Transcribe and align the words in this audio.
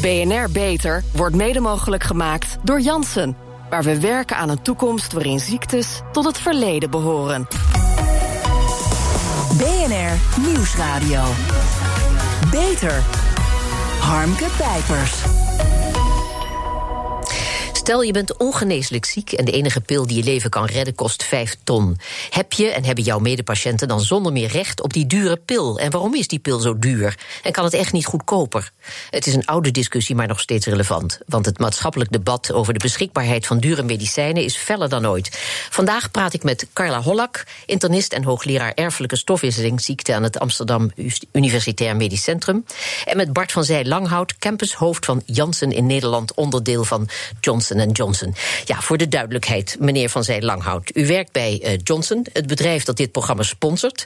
BNR 0.00 0.50
Beter 0.52 1.02
wordt 1.12 1.36
mede 1.36 1.60
mogelijk 1.60 2.02
gemaakt 2.02 2.56
door 2.62 2.80
Janssen. 2.80 3.36
Waar 3.70 3.82
we 3.82 4.00
werken 4.00 4.36
aan 4.36 4.48
een 4.48 4.62
toekomst 4.62 5.12
waarin 5.12 5.40
ziektes 5.40 6.00
tot 6.12 6.24
het 6.24 6.38
verleden 6.38 6.90
behoren. 6.90 7.46
BNR 9.56 10.42
Nieuwsradio. 10.46 11.22
Beter. 12.50 13.02
Harmke 14.00 14.46
Pijpers. 14.56 15.37
Stel 17.88 18.02
je 18.02 18.12
bent 18.12 18.36
ongeneeslijk 18.36 19.04
ziek 19.04 19.32
en 19.32 19.44
de 19.44 19.52
enige 19.52 19.80
pil 19.80 20.06
die 20.06 20.16
je 20.16 20.22
leven 20.22 20.50
kan 20.50 20.64
redden 20.64 20.94
kost 20.94 21.24
5 21.24 21.56
ton. 21.64 21.98
Heb 22.30 22.52
je 22.52 22.70
en 22.70 22.84
hebben 22.84 23.04
jouw 23.04 23.18
medepatiënten 23.18 23.88
dan 23.88 24.00
zonder 24.00 24.32
meer 24.32 24.48
recht 24.48 24.80
op 24.80 24.92
die 24.92 25.06
dure 25.06 25.36
pil? 25.36 25.78
En 25.78 25.90
waarom 25.90 26.14
is 26.14 26.28
die 26.28 26.38
pil 26.38 26.58
zo 26.58 26.78
duur? 26.78 27.18
En 27.42 27.52
kan 27.52 27.64
het 27.64 27.74
echt 27.74 27.92
niet 27.92 28.06
goedkoper? 28.06 28.70
Het 29.10 29.26
is 29.26 29.34
een 29.34 29.46
oude 29.46 29.70
discussie, 29.70 30.14
maar 30.14 30.26
nog 30.26 30.40
steeds 30.40 30.66
relevant. 30.66 31.18
Want 31.26 31.46
het 31.46 31.58
maatschappelijk 31.58 32.12
debat 32.12 32.52
over 32.52 32.72
de 32.72 32.78
beschikbaarheid 32.78 33.46
van 33.46 33.58
dure 33.58 33.82
medicijnen 33.82 34.44
is 34.44 34.56
feller 34.56 34.88
dan 34.88 35.06
ooit. 35.06 35.38
Vandaag 35.70 36.10
praat 36.10 36.34
ik 36.34 36.42
met 36.42 36.66
Carla 36.72 37.02
Hollak, 37.02 37.44
internist 37.66 38.12
en 38.12 38.24
hoogleraar 38.24 38.72
erfelijke 38.74 39.16
stofwisseling 39.16 39.80
ziekte 39.80 40.14
aan 40.14 40.22
het 40.22 40.38
Amsterdam 40.38 40.90
Universitair 41.32 41.96
Medisch 41.96 42.22
Centrum. 42.22 42.64
En 43.04 43.16
met 43.16 43.32
Bart 43.32 43.52
van 43.52 43.64
Zij 43.64 43.84
Langhout, 43.84 44.38
campushoofd 44.38 45.04
van 45.04 45.22
Janssen 45.24 45.72
in 45.72 45.86
Nederland, 45.86 46.34
onderdeel 46.34 46.84
van 46.84 47.08
Johnson 47.40 47.76
Johnson. 47.86 48.34
Ja, 48.64 48.80
voor 48.80 48.96
de 48.96 49.08
duidelijkheid, 49.08 49.76
meneer 49.80 50.08
Van 50.10 50.24
Zij 50.24 50.42
Langhout. 50.42 50.90
U 50.94 51.06
werkt 51.06 51.32
bij 51.32 51.60
uh, 51.64 51.72
Johnson, 51.82 52.26
het 52.32 52.46
bedrijf 52.46 52.84
dat 52.84 52.96
dit 52.96 53.12
programma 53.12 53.42
sponsort. 53.42 54.04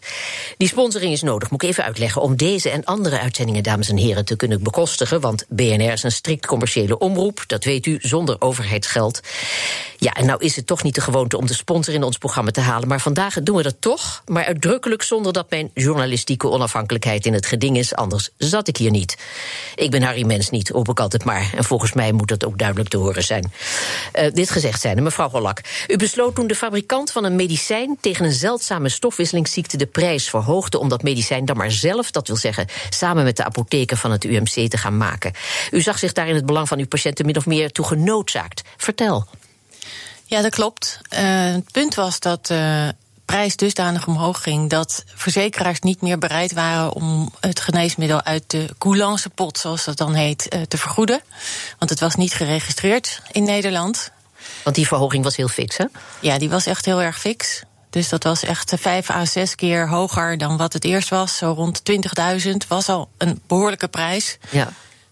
Die 0.56 0.68
sponsoring 0.68 1.12
is 1.12 1.22
nodig, 1.22 1.50
moet 1.50 1.62
ik 1.62 1.68
even 1.68 1.84
uitleggen, 1.84 2.22
om 2.22 2.36
deze 2.36 2.70
en 2.70 2.84
andere 2.84 3.18
uitzendingen, 3.18 3.62
dames 3.62 3.88
en 3.88 3.96
heren, 3.96 4.24
te 4.24 4.36
kunnen 4.36 4.62
bekostigen. 4.62 5.20
Want 5.20 5.44
BNR 5.48 5.92
is 5.92 6.02
een 6.02 6.12
strikt 6.12 6.46
commerciële 6.46 6.98
omroep, 6.98 7.44
dat 7.46 7.64
weet 7.64 7.86
u, 7.86 7.98
zonder 8.00 8.36
overheidsgeld. 8.38 9.20
Ja, 9.98 10.12
en 10.12 10.26
nou 10.26 10.44
is 10.44 10.56
het 10.56 10.66
toch 10.66 10.82
niet 10.82 10.94
de 10.94 11.00
gewoonte 11.00 11.36
om 11.36 11.46
de 11.46 11.54
sponsor 11.54 11.94
in 11.94 12.02
ons 12.02 12.18
programma 12.18 12.50
te 12.50 12.60
halen. 12.60 12.88
Maar 12.88 13.00
vandaag 13.00 13.42
doen 13.42 13.56
we 13.56 13.62
dat 13.62 13.76
toch, 13.78 14.22
maar 14.26 14.44
uitdrukkelijk 14.44 15.02
zonder 15.02 15.32
dat 15.32 15.50
mijn 15.50 15.70
journalistieke 15.74 16.48
onafhankelijkheid 16.48 17.26
in 17.26 17.32
het 17.32 17.46
geding 17.46 17.76
is. 17.78 17.94
Anders 17.94 18.30
zat 18.36 18.68
ik 18.68 18.76
hier 18.76 18.90
niet. 18.90 19.16
Ik 19.74 19.90
ben 19.90 20.02
Harry 20.02 20.24
Mens 20.26 20.50
niet, 20.50 20.68
hoop 20.68 20.88
ik 20.88 21.00
altijd 21.00 21.24
maar. 21.24 21.52
En 21.56 21.64
volgens 21.64 21.92
mij 21.92 22.12
moet 22.12 22.28
dat 22.28 22.44
ook 22.44 22.58
duidelijk 22.58 22.88
te 22.88 22.96
horen 22.96 23.24
zijn. 23.24 23.51
Uh, 24.14 24.26
dit 24.32 24.50
gezegd 24.50 24.80
zijnde, 24.80 25.02
mevrouw 25.02 25.28
Hollak. 25.28 25.60
U 25.88 25.96
besloot 25.96 26.34
toen 26.34 26.46
de 26.46 26.54
fabrikant 26.54 27.10
van 27.10 27.24
een 27.24 27.36
medicijn 27.36 27.96
tegen 28.00 28.24
een 28.24 28.32
zeldzame 28.32 28.88
stofwisselingsziekte 28.88 29.76
de 29.76 29.86
prijs 29.86 30.30
verhoogde 30.30 30.78
om 30.78 30.88
dat 30.88 31.02
medicijn 31.02 31.44
dan 31.44 31.56
maar 31.56 31.70
zelf, 31.70 32.10
dat 32.10 32.26
wil 32.26 32.36
zeggen 32.36 32.66
samen 32.90 33.24
met 33.24 33.36
de 33.36 33.44
apotheker 33.44 33.96
van 33.96 34.10
het 34.10 34.24
UMC, 34.24 34.70
te 34.70 34.76
gaan 34.76 34.96
maken. 34.96 35.32
U 35.70 35.80
zag 35.80 35.98
zich 35.98 36.12
daar 36.12 36.28
in 36.28 36.34
het 36.34 36.46
belang 36.46 36.68
van 36.68 36.78
uw 36.78 36.86
patiënten 36.86 37.26
min 37.26 37.36
of 37.36 37.46
meer 37.46 37.72
toe 37.72 37.84
genoodzaakt. 37.84 38.62
Vertel. 38.76 39.26
Ja, 40.24 40.42
dat 40.42 40.50
klopt. 40.50 41.00
Uh, 41.12 41.18
het 41.52 41.72
punt 41.72 41.94
was 41.94 42.20
dat 42.20 42.46
de 42.46 42.54
uh, 42.54 42.88
prijs 43.24 43.56
dusdanig 43.56 44.06
omhoog 44.06 44.42
ging 44.42 44.70
dat 44.70 45.04
verzekeraars 45.06 45.80
niet 45.80 46.00
meer 46.00 46.18
bereid 46.18 46.52
waren 46.52 46.92
om 46.92 47.32
het 47.40 47.60
geneesmiddel 47.60 48.22
uit 48.22 48.44
de 48.46 48.68
coulance 48.78 49.30
pot, 49.30 49.58
zoals 49.58 49.84
dat 49.84 49.96
dan 49.96 50.14
heet, 50.14 50.54
uh, 50.54 50.62
te 50.62 50.78
vergoeden. 50.78 51.20
Want 51.78 51.90
het 51.90 52.00
was 52.00 52.14
niet 52.14 52.32
geregistreerd 52.32 53.20
in 53.30 53.44
Nederland. 53.44 54.10
Want 54.64 54.76
die 54.76 54.86
verhoging 54.86 55.24
was 55.24 55.36
heel 55.36 55.48
fix, 55.48 55.76
hè? 55.76 55.84
Ja, 56.20 56.38
die 56.38 56.50
was 56.50 56.66
echt 56.66 56.84
heel 56.84 57.02
erg 57.02 57.18
fix. 57.18 57.62
Dus 57.90 58.08
dat 58.08 58.24
was 58.24 58.42
echt 58.42 58.72
vijf 58.78 59.10
à 59.10 59.24
zes 59.24 59.54
keer 59.54 59.88
hoger 59.88 60.38
dan 60.38 60.56
wat 60.56 60.72
het 60.72 60.84
eerst 60.84 61.08
was. 61.08 61.36
Zo 61.36 61.52
rond 61.52 61.82
20.000 62.44 62.52
was 62.68 62.88
al 62.88 63.08
een 63.18 63.42
behoorlijke 63.46 63.88
prijs. 63.88 64.38
Ja. 64.50 64.68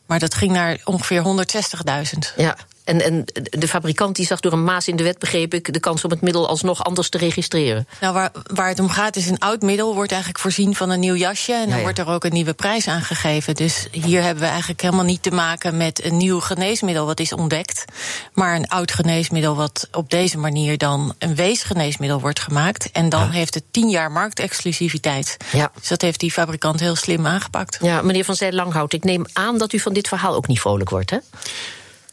Maar 0.07 0.19
dat 0.19 0.35
ging 0.35 0.53
naar 0.53 0.81
ongeveer 0.85 1.23
160.000. 1.23 2.35
Ja. 2.37 2.57
En, 2.85 3.03
en 3.03 3.25
de 3.51 3.69
fabrikant 3.69 4.17
die 4.17 4.27
zag 4.27 4.41
door 4.41 4.53
een 4.53 4.65
maas 4.65 4.89
in 4.89 4.97
de 4.97 5.03
wet, 5.03 5.19
begreep 5.19 5.55
ik, 5.55 5.73
de 5.73 5.81
kans 5.81 6.05
om 6.05 6.11
het 6.11 6.21
middel 6.21 6.49
alsnog 6.49 6.85
anders 6.85 7.09
te 7.09 7.19
registreren. 7.19 7.87
Nou, 8.01 8.15
waar, 8.15 8.31
waar 8.55 8.69
het 8.69 8.81
om 8.81 8.89
gaat 8.89 9.17
is 9.17 9.27
een 9.27 9.39
oud 9.39 9.63
middel 9.63 9.95
wordt 9.95 10.11
eigenlijk 10.11 10.41
voorzien 10.43 10.75
van 10.75 10.91
een 10.91 11.01
nieuw 11.01 11.15
jasje. 11.15 11.53
En 11.53 11.61
dan 11.61 11.69
Ja, 11.69 11.77
ja. 11.77 11.83
wordt 11.83 11.99
er 11.99 12.09
ook 12.09 12.25
een 12.25 12.33
nieuwe 12.33 12.53
prijs 12.53 12.89
aan 12.89 13.03
gegeven. 13.03 13.55
Dus 13.55 13.87
hier 13.91 14.23
hebben 14.23 14.43
we 14.43 14.49
eigenlijk 14.49 14.81
helemaal 14.81 15.05
niet 15.05 15.23
te 15.23 15.31
maken 15.31 15.77
met 15.77 16.05
een 16.05 16.17
nieuw 16.17 16.41
geneesmiddel 16.41 17.07
wat 17.07 17.21
is 17.21 17.33
ontdekt. 17.33 17.85
Maar 18.33 18.57
een 18.57 18.69
oud 18.69 18.93
geneesmiddel 18.93 19.57
wat 19.57 19.89
op 19.93 20.11
deze 20.11 20.39
manier 20.39 20.79
dan 20.79 21.15
een 21.19 21.35
weesgeneesmiddel 21.35 22.21
wordt 22.21 22.41
gemaakt. 22.41 22.91
En 22.91 23.09
dan 23.09 23.31
heeft 23.31 23.55
het 23.55 23.65
tien 23.71 23.89
jaar 23.89 24.13
marktexclusiviteit. 24.13 25.37
Ja. 25.53 25.71
Dus 25.79 25.89
dat 25.89 26.01
heeft 26.01 26.21
die 26.21 26.33
fabrikant 26.33 26.81
heel 26.81 26.97
slim 26.97 27.27
aangepakt. 27.27 27.79
Ja, 27.83 28.03
meneer 28.03 28.25
Van 28.25 28.35
Zij 28.35 28.53
Langhout, 28.53 28.93
ik 28.93 29.05
neem 29.05 29.25
aan 29.33 29.59
dat 29.59 29.73
u 29.73 29.79
van 29.79 29.93
dit 29.93 30.09
verhaal 30.09 30.35
ook 30.35 30.47
niet 30.47 30.61
vrolijk 30.61 30.91
wordt, 30.91 31.11
hè? 31.11 31.19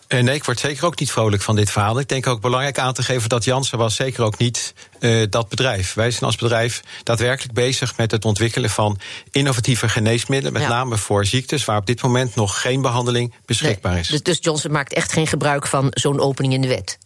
Eh, 0.08 0.24
nee, 0.24 0.36
ik 0.36 0.44
word 0.44 0.60
zeker 0.60 0.86
ook 0.86 1.00
niet 1.00 1.12
vrolijk 1.12 1.42
van 1.42 1.56
dit 1.56 1.72
verhaal. 1.72 2.00
Ik 2.00 2.08
denk 2.08 2.28
ook 2.28 2.42
belangrijk 2.42 2.80
aan 2.80 2.94
te 2.94 3.04
geven 3.04 3.30
dat 3.30 3.44
Janssen 3.44 3.78
was 3.78 3.96
zeker 3.96 4.24
ook 4.24 4.38
niet 4.38 4.74
uh, 5.00 5.26
dat 5.30 5.50
bedrijf. 5.50 5.94
Wij 5.94 6.12
zijn 6.12 6.24
als 6.24 6.36
bedrijf 6.36 6.82
daadwerkelijk 7.04 7.54
bezig 7.54 7.98
met 7.98 8.12
het 8.12 8.26
ontwikkelen 8.26 8.70
van 8.70 9.00
innovatieve 9.32 9.90
geneesmiddelen, 9.90 10.54
met 10.54 10.62
Ja. 10.62 10.68
name 10.68 10.98
voor 10.98 11.26
ziektes 11.26 11.66
waar 11.66 11.78
op 11.78 11.86
dit 11.86 12.02
moment 12.02 12.36
nog 12.36 12.62
geen 12.62 12.82
behandeling 12.82 13.34
beschikbaar 13.46 13.98
is. 14.00 14.08
Dus, 14.08 14.24
dus 14.24 14.38
Johnson 14.42 14.72
maakt 14.72 14.94
echt 14.94 15.12
geen 15.12 15.28
gebruik 15.28 15.68
van 15.68 15.88
zo'n 15.90 16.20
opening 16.20 16.54
in 16.54 16.62
de 16.62 16.68
wet. 16.68 16.98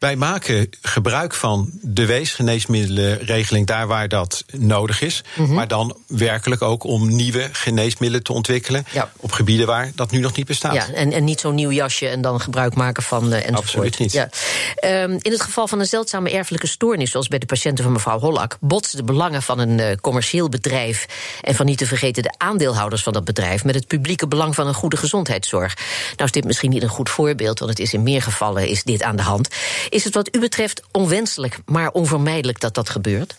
Wij 0.00 0.16
maken 0.16 0.70
gebruik 0.82 1.34
van 1.34 1.70
de 1.82 2.06
weesgeneesmiddelenregeling 2.06 3.66
daar 3.66 3.86
waar 3.86 4.08
dat 4.08 4.44
nodig 4.50 5.00
is. 5.00 5.22
Mhm. 5.34 5.54
Maar 5.54 5.68
dan 5.68 5.96
werkelijk 6.06 6.62
ook 6.62 6.84
om 6.84 7.16
nieuwe 7.16 7.48
geneesmiddelen 7.52 8.24
te 8.24 8.32
ontwikkelen. 8.32 8.84
Ja. 8.92 9.12
Op 9.16 9.32
gebieden 9.32 9.66
waar 9.66 9.90
dat 9.94 10.10
nu 10.10 10.18
nog 10.18 10.36
niet 10.36 10.46
bestaat. 10.46 10.74
Ja, 10.74 10.88
en, 10.92 11.12
en 11.12 11.24
niet 11.24 11.40
zo'n 11.40 11.54
nieuw 11.54 11.70
jasje 11.70 12.08
en 12.08 12.22
dan 12.22 12.40
gebruik 12.40 12.74
maken 12.74 13.02
van 13.02 13.26
uh, 13.26 13.34
enzovoort. 13.34 13.58
Absoluut 13.58 13.98
niet. 13.98 14.12
Ja. 14.12 14.28
Um, 15.02 15.18
in 15.20 15.32
het 15.32 15.40
geval 15.40 15.68
van 15.68 15.80
een 15.80 15.86
zeldzame 15.86 16.30
erfelijke 16.30 16.66
stoornis, 16.66 17.10
zoals 17.10 17.28
bij 17.28 17.38
de 17.38 17.46
patiënten 17.46 17.84
van 17.84 17.92
mevrouw 17.92 18.18
Hollak, 18.18 18.56
botsen 18.60 18.96
de 18.96 19.04
belangen 19.04 19.42
van 19.42 19.58
een 19.58 19.78
uh, 19.78 19.86
commercieel 20.00 20.48
bedrijf 20.48 21.06
en 21.40 21.54
van 21.54 21.66
niet 21.66 21.78
te 21.78 21.86
vergeten 21.86 22.22
de 22.22 22.34
aandeelhouders 22.36 23.02
van 23.02 23.12
dat 23.12 23.24
bedrijf 23.24 23.64
met 23.64 23.74
het 23.74 23.86
publieke 23.86 24.28
belang 24.28 24.54
van 24.54 24.66
een 24.66 24.74
goede 24.74 24.96
gezondheidszorg. 24.96 25.74
Nou 25.76 26.24
is 26.24 26.32
dit 26.32 26.44
misschien 26.44 26.70
niet 26.70 26.82
een 26.82 26.88
goed 26.88 27.10
voorbeeld, 27.10 27.58
want 27.58 27.70
het 27.70 27.80
is 27.80 27.92
in 27.92 28.02
meer 28.02 28.22
gevallen 28.22 28.68
is 28.68 28.82
dit 28.82 29.02
aan 29.02 29.16
de 29.16 29.22
hand. 29.22 29.48
Is 29.90 30.04
het 30.04 30.14
wat 30.14 30.36
u 30.36 30.40
betreft 30.40 30.82
onwenselijk, 30.92 31.58
maar 31.64 31.90
onvermijdelijk 31.90 32.60
dat 32.60 32.74
dat 32.74 32.88
gebeurt? 32.88 33.36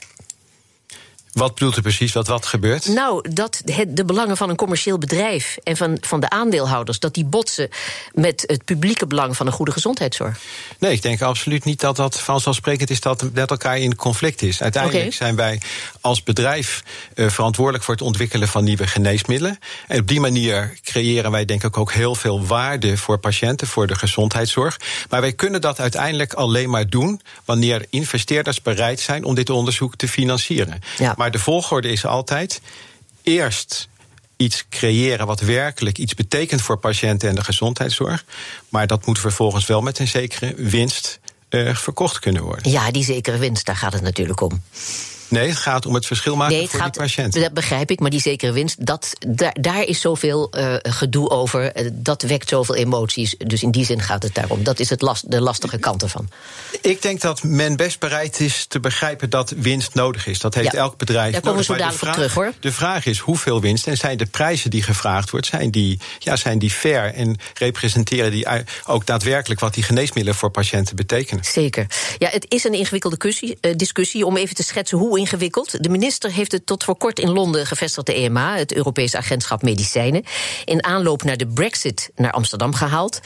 Wat 1.31 1.53
bedoelt 1.53 1.77
u 1.77 1.81
precies 1.81 2.13
wat 2.13 2.27
wat 2.27 2.45
gebeurt? 2.45 2.85
Nou, 2.85 3.33
dat 3.33 3.61
het, 3.65 3.97
de 3.97 4.05
belangen 4.05 4.37
van 4.37 4.49
een 4.49 4.55
commercieel 4.55 4.97
bedrijf 4.97 5.57
en 5.63 5.77
van, 5.77 5.97
van 6.01 6.19
de 6.19 6.29
aandeelhouders, 6.29 6.99
dat 6.99 7.13
die 7.13 7.25
botsen 7.25 7.69
met 8.13 8.43
het 8.47 8.65
publieke 8.65 9.07
belang 9.07 9.37
van 9.37 9.47
een 9.47 9.53
goede 9.53 9.71
gezondheidszorg. 9.71 10.39
Nee, 10.79 10.91
ik 10.91 11.01
denk 11.01 11.21
absoluut 11.21 11.63
niet 11.63 11.79
dat 11.79 11.95
dat 11.95 12.19
vanzelfsprekend 12.19 12.89
is 12.89 12.99
dat 12.99 13.21
het 13.21 13.33
met 13.33 13.49
elkaar 13.49 13.77
in 13.77 13.95
conflict 13.95 14.41
is. 14.41 14.61
Uiteindelijk 14.61 15.13
zijn 15.13 15.35
wij 15.35 15.61
als 16.01 16.23
bedrijf 16.23 16.83
uh, 17.15 17.29
verantwoordelijk 17.29 17.83
voor 17.83 17.93
het 17.93 18.03
ontwikkelen 18.03 18.47
van 18.47 18.63
nieuwe 18.63 18.87
geneesmiddelen. 18.87 19.59
En 19.87 19.99
op 19.99 20.07
die 20.07 20.19
manier 20.19 20.79
creëren 20.83 21.31
wij 21.31 21.45
denk 21.45 21.63
ik 21.63 21.77
ook 21.77 21.91
heel 21.91 22.15
veel 22.15 22.45
waarde 22.45 22.97
voor 22.97 23.17
patiënten, 23.17 23.67
voor 23.67 23.87
de 23.87 23.95
gezondheidszorg. 23.95 24.79
Maar 25.09 25.21
wij 25.21 25.33
kunnen 25.33 25.61
dat 25.61 25.79
uiteindelijk 25.79 26.33
alleen 26.33 26.69
maar 26.69 26.89
doen 26.89 27.21
wanneer 27.45 27.85
investeerders 27.89 28.61
bereid 28.61 28.99
zijn 28.99 29.23
om 29.23 29.35
dit 29.35 29.49
onderzoek 29.49 29.95
te 29.95 30.07
financieren. 30.07 30.79
Ja. 30.97 31.13
Maar 31.21 31.31
de 31.31 31.39
volgorde 31.39 31.91
is 31.91 32.05
altijd 32.05 32.61
eerst 33.23 33.89
iets 34.37 34.65
creëren 34.69 35.25
wat 35.25 35.39
werkelijk 35.39 35.97
iets 35.97 36.13
betekent 36.13 36.61
voor 36.61 36.77
patiënten 36.77 37.29
en 37.29 37.35
de 37.35 37.43
gezondheidszorg. 37.43 38.25
Maar 38.69 38.87
dat 38.87 39.05
moet 39.05 39.19
vervolgens 39.19 39.65
wel 39.65 39.81
met 39.81 39.99
een 39.99 40.07
zekere 40.07 40.53
winst 40.55 41.19
uh, 41.49 41.75
verkocht 41.75 42.19
kunnen 42.19 42.43
worden. 42.43 42.71
Ja, 42.71 42.91
die 42.91 43.03
zekere 43.03 43.37
winst, 43.37 43.65
daar 43.65 43.75
gaat 43.75 43.93
het 43.93 44.01
natuurlijk 44.01 44.41
om. 44.41 44.61
Nee, 45.31 45.49
het 45.49 45.57
gaat 45.57 45.85
om 45.85 45.93
het 45.93 46.05
verschil 46.05 46.35
maken 46.35 46.53
nee, 46.53 46.61
het 46.61 46.71
voor 46.71 46.79
gaat, 46.79 46.93
die 46.93 47.01
patiënt. 47.01 47.33
Dat 47.33 47.53
begrijp 47.53 47.91
ik, 47.91 47.99
maar 47.99 48.09
die 48.09 48.21
zekere 48.21 48.51
winst, 48.51 48.85
dat, 48.85 49.13
daar, 49.27 49.55
daar 49.61 49.83
is 49.83 50.01
zoveel 50.01 50.49
uh, 50.57 50.75
gedoe 50.81 51.29
over. 51.29 51.81
Uh, 51.81 51.89
dat 51.93 52.21
wekt 52.21 52.49
zoveel 52.49 52.75
emoties. 52.75 53.35
Dus 53.37 53.63
in 53.63 53.71
die 53.71 53.85
zin 53.85 54.01
gaat 54.01 54.23
het 54.23 54.35
daarom. 54.35 54.63
Dat 54.63 54.79
is 54.79 54.89
het 54.89 55.01
last, 55.01 55.31
de 55.31 55.41
lastige 55.41 55.77
kant 55.77 56.03
ervan. 56.03 56.29
Ik 56.81 57.01
denk 57.01 57.21
dat 57.21 57.43
men 57.43 57.75
best 57.75 57.99
bereid 57.99 58.39
is 58.39 58.65
te 58.65 58.79
begrijpen 58.79 59.29
dat 59.29 59.53
winst 59.57 59.93
nodig 59.93 60.27
is. 60.27 60.39
Dat 60.39 60.53
heeft 60.53 60.71
Ja, 60.71 60.79
elk 60.79 60.97
bedrijf 60.97 61.31
daar 61.31 61.41
komen 61.41 61.61
we 61.61 61.67
nodig. 61.67 61.83
zo 61.83 61.83
dadelijk 61.83 62.03
vraag, 62.03 62.15
terug, 62.15 62.33
hoor. 62.33 62.53
De 62.59 62.71
vraag 62.71 63.05
is 63.05 63.19
hoeveel 63.19 63.61
winst 63.61 63.87
en 63.87 63.97
zijn 63.97 64.17
de 64.17 64.25
prijzen 64.25 64.69
die 64.69 64.83
gevraagd 64.83 65.29
wordt, 65.29 65.45
zijn 65.45 65.71
die, 65.71 65.99
ja, 66.19 66.35
zijn 66.35 66.59
die 66.59 66.71
fair 66.71 67.13
en 67.13 67.37
representeren 67.53 68.31
die 68.31 68.47
ook 68.85 69.05
daadwerkelijk 69.05 69.59
wat 69.59 69.73
die 69.73 69.83
geneesmiddelen 69.83 70.39
voor 70.39 70.49
patiënten 70.49 70.95
betekenen? 70.95 71.43
Zeker. 71.43 71.85
Ja, 72.17 72.29
het 72.29 72.45
is 72.47 72.63
een 72.63 72.73
ingewikkelde 72.73 73.17
discussie, 73.17 73.57
uh, 73.61 73.75
discussie 73.75 74.25
om 74.25 74.37
even 74.37 74.55
te 74.55 74.63
schetsen 74.63 74.97
hoe 74.97 75.19
ingewikkeld. 75.21 75.83
De 75.83 75.89
minister 75.89 76.31
heeft 76.31 76.51
het 76.51 76.65
tot 76.65 76.83
voor 76.83 76.95
kort 76.95 77.19
in 77.19 77.29
Londen 77.29 77.65
gevestigde 77.65 78.13
EMA, 78.13 78.57
het 78.57 78.73
Europees 78.73 79.15
Agentschap 79.15 79.61
Medicijnen, 79.61 80.23
in 80.65 80.83
aanloop 80.83 81.23
naar 81.23 81.37
de 81.37 81.47
Brexit 81.47 82.11
naar 82.15 82.31
Amsterdam 82.31 82.73
gehaald. 82.73 83.19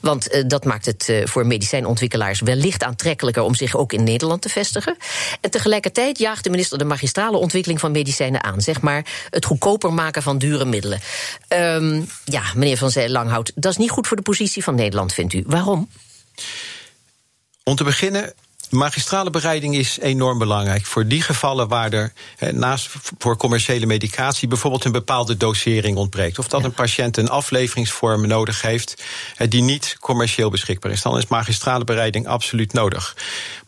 Want 0.00 0.34
uh, 0.34 0.42
dat 0.46 0.64
maakt 0.64 0.86
het 0.86 1.08
uh, 1.08 1.26
voor 1.26 1.46
medicijnontwikkelaars 1.46 2.40
wellicht 2.40 2.82
aantrekkelijker 2.82 3.42
om 3.42 3.54
zich 3.54 3.76
ook 3.76 3.92
in 3.92 4.04
Nederland 4.04 4.42
te 4.42 4.48
vestigen. 4.48 4.96
En 5.40 5.50
tegelijkertijd 5.50 6.18
jaagt 6.18 6.44
de 6.44 6.50
minister 6.50 6.78
de 6.78 6.84
magistrale 6.84 7.36
ontwikkeling 7.36 7.80
van 7.80 7.92
medicijnen 7.92 8.44
aan. 8.44 8.60
Zeg 8.60 8.80
maar 8.80 9.06
het 9.30 9.44
goedkoper 9.44 9.92
maken 9.92 10.22
van 10.22 10.38
dure 10.38 10.64
middelen. 10.64 11.00
Um, 11.48 12.08
ja, 12.24 12.42
meneer 12.54 12.76
Van 12.76 12.90
Zee 12.90 13.10
Langhout, 13.10 13.52
dat 13.54 13.72
is 13.72 13.78
niet 13.78 13.90
goed 13.90 14.06
voor 14.06 14.16
de 14.16 14.22
positie 14.22 14.62
van 14.62 14.74
Nederland, 14.74 15.12
vindt 15.12 15.32
u. 15.32 15.44
Waarom? 15.46 15.88
Om 17.64 17.76
te 17.76 17.84
beginnen 17.84 18.32
Magistrale 18.72 19.30
bereiding 19.30 19.74
is 19.74 19.98
enorm 19.98 20.38
belangrijk. 20.38 20.86
Voor 20.86 21.06
die 21.06 21.22
gevallen 21.22 21.68
waar 21.68 21.92
er 21.92 22.12
naast 22.52 22.90
voor 23.18 23.36
commerciële 23.36 23.86
medicatie 23.86 24.48
bijvoorbeeld 24.48 24.84
een 24.84 24.92
bepaalde 24.92 25.36
dosering 25.36 25.96
ontbreekt. 25.96 26.38
Of 26.38 26.48
dat 26.48 26.60
ja. 26.60 26.66
een 26.66 26.72
patiënt 26.72 27.16
een 27.16 27.28
afleveringsvorm 27.28 28.26
nodig 28.26 28.62
heeft 28.62 29.02
die 29.48 29.62
niet 29.62 29.96
commercieel 30.00 30.50
beschikbaar 30.50 30.92
is. 30.92 31.02
Dan 31.02 31.18
is 31.18 31.26
magistrale 31.26 31.84
bereiding 31.84 32.26
absoluut 32.26 32.72
nodig. 32.72 33.16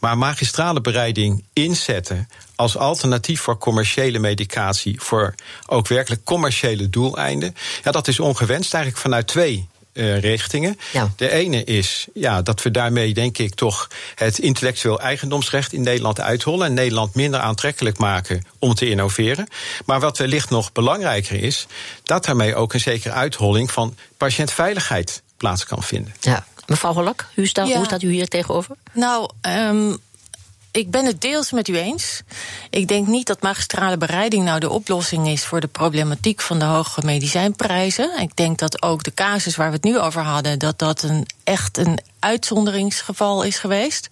Maar 0.01 0.19
magistrale 0.19 0.81
bereiding 0.81 1.45
inzetten 1.53 2.29
als 2.57 2.77
alternatief 2.77 3.41
voor 3.41 3.59
commerciële 3.59 4.19
medicatie, 4.19 5.00
voor 5.00 5.35
ook 5.67 5.89
werkelijk 5.89 6.25
commerciële 6.25 6.91
doeleinden, 6.91 7.55
ja, 7.83 7.91
dat 7.91 8.09
is 8.09 8.21
ongewenst 8.21 8.75
eigenlijk 8.75 9.03
vanuit 9.03 9.27
twee 9.27 9.69
uh, 9.94 10.19
richtingen. 10.19 10.79
Ja. 10.93 11.12
De 11.17 11.31
ene 11.31 11.64
is 11.64 12.06
ja, 12.14 12.43
dat 12.43 12.62
we 12.62 12.70
daarmee, 12.70 13.14
denk 13.14 13.38
ik, 13.38 13.55
toch 13.55 13.88
het 14.14 14.38
intellectueel 14.38 15.00
eigendomsrecht 15.00 15.73
in 15.73 15.82
Nederland 15.82 16.20
uithollen 16.20 16.67
en 16.67 16.75
Nederland 16.75 17.14
minder 17.14 17.41
aantrekkelijk 17.41 17.99
maken 17.99 18.44
om 18.58 18.75
te 18.75 18.88
innoveren. 18.88 19.49
Maar 19.85 20.00
wat 20.00 20.19
wellicht 20.19 20.50
nog 20.50 20.73
belangrijker 20.73 21.43
is, 21.43 21.67
dat 22.02 22.25
daarmee 22.25 22.55
ook 22.55 22.75
een 22.75 22.81
zekere 22.81 23.14
uitholling 23.14 23.70
van 23.70 23.96
patiëntveiligheid 24.17 25.23
plaats 25.37 25.64
kan 25.64 25.82
vinden. 25.82 26.14
Ja. 26.20 26.47
Mevrouw 26.67 26.93
Hollak, 26.93 27.26
hoe 27.35 27.49
ja. 27.52 27.76
hoe 27.76 27.85
staat 27.85 28.02
u 28.02 28.11
hier 28.11 28.29
tegenover? 28.29 28.76
Nou, 28.93 29.31
um, 29.49 29.99
ik 30.76 30.91
ben 30.91 31.05
het 31.05 31.21
deels 31.21 31.53
met 31.53 31.69
u 31.69 31.79
eens. 31.79 32.23
Ik 32.71 32.88
denk 32.88 33.06
niet 33.06 33.26
dat 33.26 33.43
magistrale 33.43 33.97
bereiding 33.97 34.44
nou 34.44 34.61
de 34.61 34.71
oplossing 34.71 35.29
is 35.29 35.44
voor 35.44 35.61
de 35.61 35.67
problematiek 35.67 36.41
van 36.41 36.59
de 36.59 36.65
hoge 36.65 37.00
medicijnprijzen. 37.05 38.21
Ik 38.21 38.37
denk 38.37 38.59
dat 38.59 38.82
ook 38.82 39.03
de 39.03 39.15
casus 39.15 39.56
waar 39.56 39.69
we 39.69 39.75
het 39.75 39.85
nu 39.85 39.99
over 39.99 40.23
hadden, 40.23 40.59
dat 40.59 40.79
dat 40.79 41.03
een 41.03 41.26
echt 41.44 41.79
een 41.79 41.99
uitzonderingsgeval 42.19 43.43
is 43.43 43.59
geweest. 43.59 44.09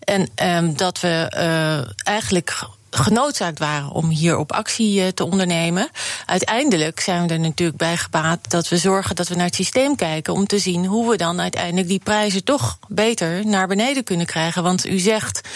En 0.00 0.30
um, 0.42 0.76
dat 0.76 1.00
we 1.00 1.32
uh, 1.36 2.06
eigenlijk 2.06 2.66
genoodzaakt 2.90 3.58
waren 3.58 3.90
om 3.90 4.08
hier 4.08 4.36
op 4.36 4.52
actie 4.52 5.02
eh, 5.02 5.08
te 5.08 5.24
ondernemen. 5.24 5.90
Uiteindelijk 6.26 7.00
zijn 7.00 7.26
we 7.26 7.32
er 7.32 7.40
natuurlijk 7.40 7.78
bij 7.78 7.96
gebaat 7.96 8.50
dat 8.50 8.68
we 8.68 8.76
zorgen 8.76 9.16
dat 9.16 9.28
we 9.28 9.34
naar 9.34 9.46
het 9.46 9.54
systeem 9.54 9.96
kijken 9.96 10.32
om 10.32 10.46
te 10.46 10.58
zien 10.58 10.86
hoe 10.86 11.10
we 11.10 11.16
dan 11.16 11.40
uiteindelijk 11.40 11.88
die 11.88 12.00
prijzen 12.04 12.44
toch 12.44 12.78
beter 12.88 13.46
naar 13.46 13.68
beneden 13.68 14.04
kunnen 14.04 14.26
krijgen. 14.26 14.62
Want 14.62 14.86
u 14.86 14.98
zegt 14.98 15.48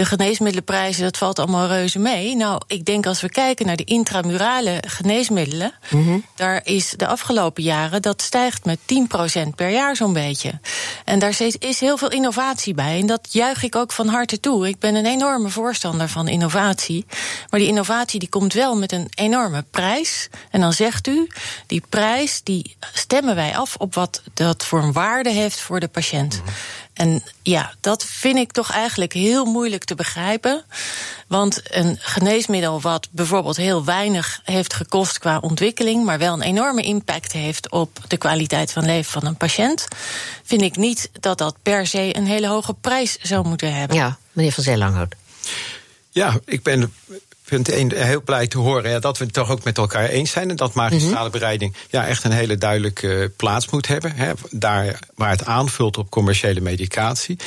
de 0.00 0.06
geneesmiddelenprijzen, 0.06 1.02
dat 1.02 1.16
valt 1.16 1.38
allemaal 1.38 1.66
reuze 1.66 1.98
mee. 1.98 2.36
Nou, 2.36 2.60
ik 2.66 2.84
denk 2.84 3.06
als 3.06 3.20
we 3.20 3.28
kijken 3.28 3.66
naar 3.66 3.76
de 3.76 3.84
intramurale 3.84 4.82
geneesmiddelen, 4.86 5.72
mm 5.90 6.04
-hmm. 6.04 6.24
daar 6.34 6.60
is 6.64 6.90
de 6.90 7.06
afgelopen 7.06 7.62
jaren 7.62 8.02
dat 8.02 8.22
stijgt 8.22 8.64
met 8.64 8.78
10% 9.46 9.54
per 9.54 9.68
jaar 9.68 9.96
zo'n 9.96 10.12
beetje. 10.12 10.60
En 11.04 11.18
daar 11.18 11.36
is 11.58 11.80
heel 11.80 11.96
veel 11.96 12.10
innovatie 12.10 12.74
bij. 12.74 13.00
En 13.00 13.06
dat 13.06 13.28
juich 13.30 13.62
ik 13.62 13.76
ook 13.76 13.92
van 13.92 14.08
harte 14.08 14.40
toe. 14.40 14.68
Ik 14.68 14.78
ben 14.78 14.94
een 14.94 15.06
enorme 15.06 15.48
voorstander 15.48 16.08
van 16.08 16.28
innovatie 16.28 16.38
innovatie. 16.40 17.06
Maar 17.50 17.60
die 17.60 17.68
innovatie 17.68 18.18
die 18.18 18.28
komt 18.28 18.52
wel 18.52 18.76
met 18.76 18.92
een 18.92 19.08
enorme 19.14 19.64
prijs. 19.70 20.28
En 20.50 20.60
dan 20.60 20.72
zegt 20.72 21.06
u, 21.06 21.28
die 21.66 21.82
prijs 21.88 22.40
die 22.42 22.76
stemmen 22.92 23.34
wij 23.34 23.56
af 23.56 23.76
op 23.76 23.94
wat 23.94 24.22
dat 24.34 24.64
voor 24.64 24.82
een 24.82 24.92
waarde 24.92 25.30
heeft 25.30 25.60
voor 25.60 25.80
de 25.80 25.88
patiënt. 25.88 26.42
En 26.92 27.22
ja, 27.42 27.74
dat 27.80 28.04
vind 28.04 28.38
ik 28.38 28.52
toch 28.52 28.70
eigenlijk 28.70 29.12
heel 29.12 29.44
moeilijk 29.44 29.84
te 29.84 29.94
begrijpen. 29.94 30.64
Want 31.26 31.60
een 31.64 31.96
geneesmiddel 32.00 32.80
wat 32.80 33.08
bijvoorbeeld 33.10 33.56
heel 33.56 33.84
weinig 33.84 34.40
heeft 34.44 34.74
gekost 34.74 35.18
qua 35.18 35.38
ontwikkeling, 35.38 36.04
maar 36.04 36.18
wel 36.18 36.32
een 36.32 36.42
enorme 36.42 36.82
impact 36.82 37.32
heeft 37.32 37.70
op 37.70 37.98
de 38.08 38.16
kwaliteit 38.16 38.72
van 38.72 38.84
leven 38.84 39.12
van 39.12 39.26
een 39.26 39.36
patiënt, 39.36 39.88
vind 40.44 40.62
ik 40.62 40.76
niet 40.76 41.10
dat 41.20 41.38
dat 41.38 41.56
per 41.62 41.86
se 41.86 42.16
een 42.16 42.26
hele 42.26 42.46
hoge 42.46 42.74
prijs 42.74 43.18
zou 43.22 43.48
moeten 43.48 43.74
hebben. 43.74 43.96
Ja, 43.96 44.18
meneer 44.32 44.52
Van 44.52 44.64
Zeelanghout. 44.64 45.14
Ja, 46.10 46.40
ik 46.44 46.62
ben 46.62 46.92
punt 47.50 47.68
1 47.68 47.92
heel 47.96 48.22
blij 48.22 48.46
te 48.46 48.58
horen 48.58 48.90
ja, 48.90 48.98
dat 48.98 49.18
we 49.18 49.24
het 49.24 49.32
toch 49.32 49.50
ook 49.50 49.64
met 49.64 49.78
elkaar 49.78 50.08
eens 50.08 50.30
zijn. 50.30 50.50
En 50.50 50.56
dat 50.56 50.74
magistrale 50.74 51.28
mhm. 51.28 51.38
bereiding 51.38 51.74
ja, 51.90 52.06
echt 52.06 52.24
een 52.24 52.32
hele 52.32 52.58
duidelijke 52.58 53.06
uh, 53.06 53.26
plaats 53.36 53.68
moet 53.68 53.86
hebben. 53.86 54.12
Hè, 54.14 54.32
daar 54.50 54.98
waar 55.14 55.30
het 55.30 55.44
aanvult 55.44 55.98
op 55.98 56.10
commerciële 56.10 56.60
medicatie. 56.60 57.38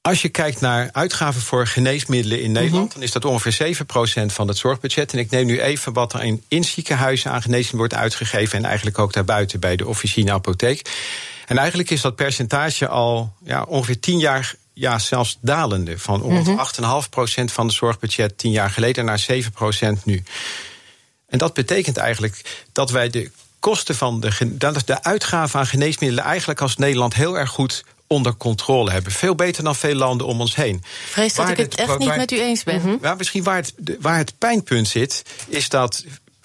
Als 0.00 0.22
je 0.22 0.28
kijkt 0.28 0.60
naar 0.60 0.88
uitgaven 0.92 1.40
voor 1.40 1.66
geneesmiddelen 1.66 2.42
in 2.42 2.52
Nederland, 2.52 2.84
mhm. 2.84 2.94
dan 2.94 3.02
is 3.02 3.12
dat 3.12 3.24
ongeveer 3.24 3.76
7% 4.22 4.26
van 4.26 4.48
het 4.48 4.56
zorgbudget. 4.56 5.12
En 5.12 5.18
ik 5.18 5.30
neem 5.30 5.46
nu 5.46 5.60
even 5.60 5.92
wat 5.92 6.12
er 6.12 6.24
in, 6.24 6.42
in 6.48 6.64
ziekenhuizen 6.64 7.30
aan 7.30 7.42
geneesmiddelen 7.42 7.88
wordt 7.88 7.94
uitgegeven. 7.94 8.58
En 8.58 8.64
eigenlijk 8.64 8.98
ook 8.98 9.12
daarbuiten 9.12 9.60
bij 9.60 9.76
de 9.76 9.86
officine 9.86 10.32
apotheek. 10.32 10.90
En 11.46 11.58
eigenlijk 11.58 11.90
is 11.90 12.00
dat 12.00 12.16
percentage 12.16 12.88
al 12.88 13.32
ja, 13.44 13.62
ongeveer 13.62 14.00
10 14.00 14.18
jaar 14.18 14.54
ja, 14.74 14.98
zelfs 14.98 15.38
dalende. 15.40 15.98
Van 15.98 16.22
ongeveer 16.22 16.52
mm 16.52 17.42
8,5% 17.42 17.44
van 17.44 17.66
het 17.66 17.74
zorgbudget 17.74 18.38
tien 18.38 18.50
jaar 18.50 18.70
geleden 18.70 19.04
naar 19.04 19.26
7% 19.32 19.36
nu. 20.04 20.22
En 21.26 21.38
dat 21.38 21.54
betekent 21.54 21.96
eigenlijk 21.96 22.64
dat 22.72 22.90
wij 22.90 23.08
de 23.08 23.30
kosten 23.58 23.94
van 23.94 24.20
de, 24.20 24.56
de 24.84 25.02
uitgaven 25.02 25.60
aan 25.60 25.66
geneesmiddelen 25.66 26.24
eigenlijk 26.24 26.60
als 26.60 26.76
Nederland 26.76 27.14
heel 27.14 27.38
erg 27.38 27.50
goed 27.50 27.84
onder 28.06 28.36
controle 28.36 28.90
hebben. 28.90 29.12
Veel 29.12 29.34
beter 29.34 29.64
dan 29.64 29.74
veel 29.74 29.94
landen 29.94 30.26
om 30.26 30.40
ons 30.40 30.54
heen. 30.54 30.82
Vrees 31.10 31.34
dat 31.34 31.48
ik 31.48 31.56
het 31.56 31.74
echt 31.74 31.98
niet 31.98 32.16
met 32.16 32.32
u 32.32 32.40
eens 32.40 32.62
ben. 32.62 32.80
Mm 32.84 32.98
ja, 33.02 33.14
misschien 33.14 33.42
waar 33.42 33.56
het, 33.56 33.74
waar 34.00 34.16
het 34.16 34.38
pijnpunt 34.38 34.88
zit, 34.88 35.22
is 35.48 35.68
dat 35.68 36.04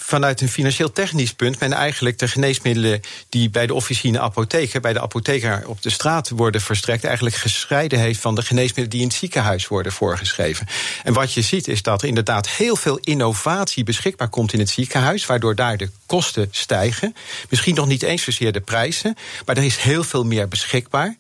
vanuit 0.09 0.41
een 0.41 0.49
financieel 0.49 0.91
technisch 0.91 1.33
punt 1.33 1.59
men 1.59 1.73
eigenlijk 1.73 2.19
de 2.19 2.27
geneesmiddelen 2.27 3.01
die 3.29 3.49
bij 3.49 3.67
de 3.67 3.73
officine 3.73 4.19
apotheker, 4.19 4.81
bij 4.81 4.93
de 4.93 5.01
apotheker 5.01 5.63
op 5.67 5.81
de 5.81 5.89
straat 5.89 6.29
worden 6.29 6.61
verstrekt, 6.61 7.03
eigenlijk 7.03 7.35
gescheiden 7.35 7.99
heeft 7.99 8.19
van 8.19 8.35
de 8.35 8.41
geneesmiddelen 8.41 8.89
die 8.89 9.01
in 9.01 9.07
het 9.07 9.15
ziekenhuis 9.15 9.67
worden 9.67 9.91
voorgeschreven. 9.91 10.67
En 11.03 11.13
wat 11.13 11.33
je 11.33 11.41
ziet 11.41 11.67
is 11.67 11.81
dat 11.81 12.01
er 12.01 12.07
inderdaad 12.07 12.49
heel 12.49 12.75
veel 12.75 12.97
innovatie 12.97 13.83
beschikbaar 13.83 14.29
komt 14.29 14.53
in 14.53 14.59
het 14.59 14.69
ziekenhuis, 14.69 15.25
waardoor 15.25 15.55
daar 15.55 15.77
de 15.77 15.89
kosten 16.05 16.47
stijgen. 16.51 17.15
Misschien 17.49 17.75
nog 17.75 17.87
niet 17.87 18.03
eens 18.03 18.23
zozeer 18.23 18.51
de 18.51 18.61
prijzen, 18.61 19.15
maar 19.45 19.57
er 19.57 19.63
is 19.63 19.77
heel 19.77 20.03
veel 20.03 20.23
meer 20.23 20.47
beschikbaar. 20.47 21.17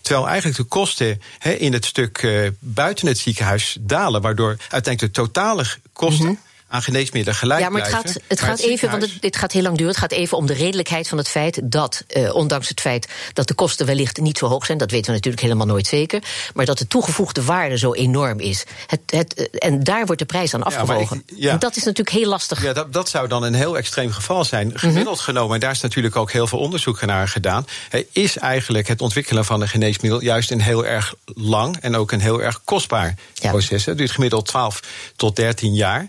Terwijl 0.00 0.28
eigenlijk 0.28 0.56
de 0.56 0.64
kosten 0.64 1.20
in 1.58 1.72
het 1.72 1.84
stuk 1.84 2.22
uh, 2.22 2.48
buiten 2.58 3.06
het 3.06 3.18
ziekenhuis 3.18 3.76
dalen, 3.80 4.20
waardoor 4.20 4.56
uiteindelijk 4.68 5.14
de 5.14 5.22
totale 5.22 5.64
kosten. 5.92 6.26
-hmm 6.26 6.52
aan 6.74 6.82
geneesmiddelen 6.82 7.38
gelijk 7.38 7.60
Ja, 7.60 7.68
maar 7.68 7.82
het 7.82 7.90
gaat, 7.90 8.16
het 8.26 8.40
gaat 8.40 8.58
even, 8.58 8.90
want 8.90 9.02
het, 9.02 9.12
dit 9.20 9.36
gaat 9.36 9.52
heel 9.52 9.62
lang 9.62 9.76
duren. 9.76 9.92
Het 9.92 10.00
gaat 10.00 10.12
even 10.12 10.36
om 10.36 10.46
de 10.46 10.52
redelijkheid 10.52 11.08
van 11.08 11.18
het 11.18 11.28
feit 11.28 11.60
dat, 11.62 12.04
uh, 12.16 12.34
ondanks 12.34 12.68
het 12.68 12.80
feit 12.80 13.08
dat 13.32 13.48
de 13.48 13.54
kosten 13.54 13.86
wellicht 13.86 14.20
niet 14.20 14.38
zo 14.38 14.46
hoog 14.46 14.66
zijn, 14.66 14.78
dat 14.78 14.90
weten 14.90 15.06
we 15.06 15.12
natuurlijk 15.12 15.42
helemaal 15.42 15.66
nooit 15.66 15.86
zeker, 15.86 16.22
maar 16.54 16.64
dat 16.64 16.78
de 16.78 16.86
toegevoegde 16.86 17.44
waarde 17.44 17.78
zo 17.78 17.92
enorm 17.92 18.40
is. 18.40 18.64
Het, 18.86 19.00
het, 19.06 19.38
uh, 19.38 19.46
en 19.58 19.84
daar 19.84 20.06
wordt 20.06 20.20
de 20.20 20.26
prijs 20.26 20.54
aan 20.54 20.62
afgewogen. 20.62 21.22
Ja, 21.36 21.56
dat 21.56 21.76
is 21.76 21.84
natuurlijk 21.84 22.16
heel 22.16 22.28
lastig. 22.28 22.62
Ja, 22.62 22.72
dat, 22.72 22.92
dat 22.92 23.08
zou 23.08 23.28
dan 23.28 23.42
een 23.42 23.54
heel 23.54 23.76
extreem 23.76 24.12
geval 24.12 24.44
zijn. 24.44 24.66
Mhm. 24.66 24.78
Gemiddeld 24.78 25.06
mm 25.06 25.12
-hmm. 25.12 25.24
genomen, 25.24 25.54
en 25.54 25.60
daar 25.60 25.70
is 25.70 25.80
natuurlijk 25.80 26.16
ook 26.16 26.32
heel 26.32 26.46
veel 26.46 26.58
onderzoek 26.58 27.04
naar 27.04 27.28
gedaan, 27.28 27.66
is 28.12 28.38
eigenlijk 28.38 28.88
het 28.88 29.00
ontwikkelen 29.00 29.44
van 29.44 29.60
een 29.60 29.68
geneesmiddel 29.68 30.22
juist 30.22 30.50
een 30.50 30.60
heel 30.60 30.86
erg 30.86 31.14
lang 31.24 31.76
en 31.80 31.96
ook 31.96 32.12
een 32.12 32.20
heel 32.20 32.42
erg 32.42 32.60
kostbaar 32.64 33.14
ja. 33.34 33.50
proces. 33.50 33.84
Het 33.84 33.98
duurt 33.98 34.10
gemiddeld 34.10 34.46
12 34.46 34.80
tot 35.16 35.36
13 35.36 35.74
jaar. 35.74 36.08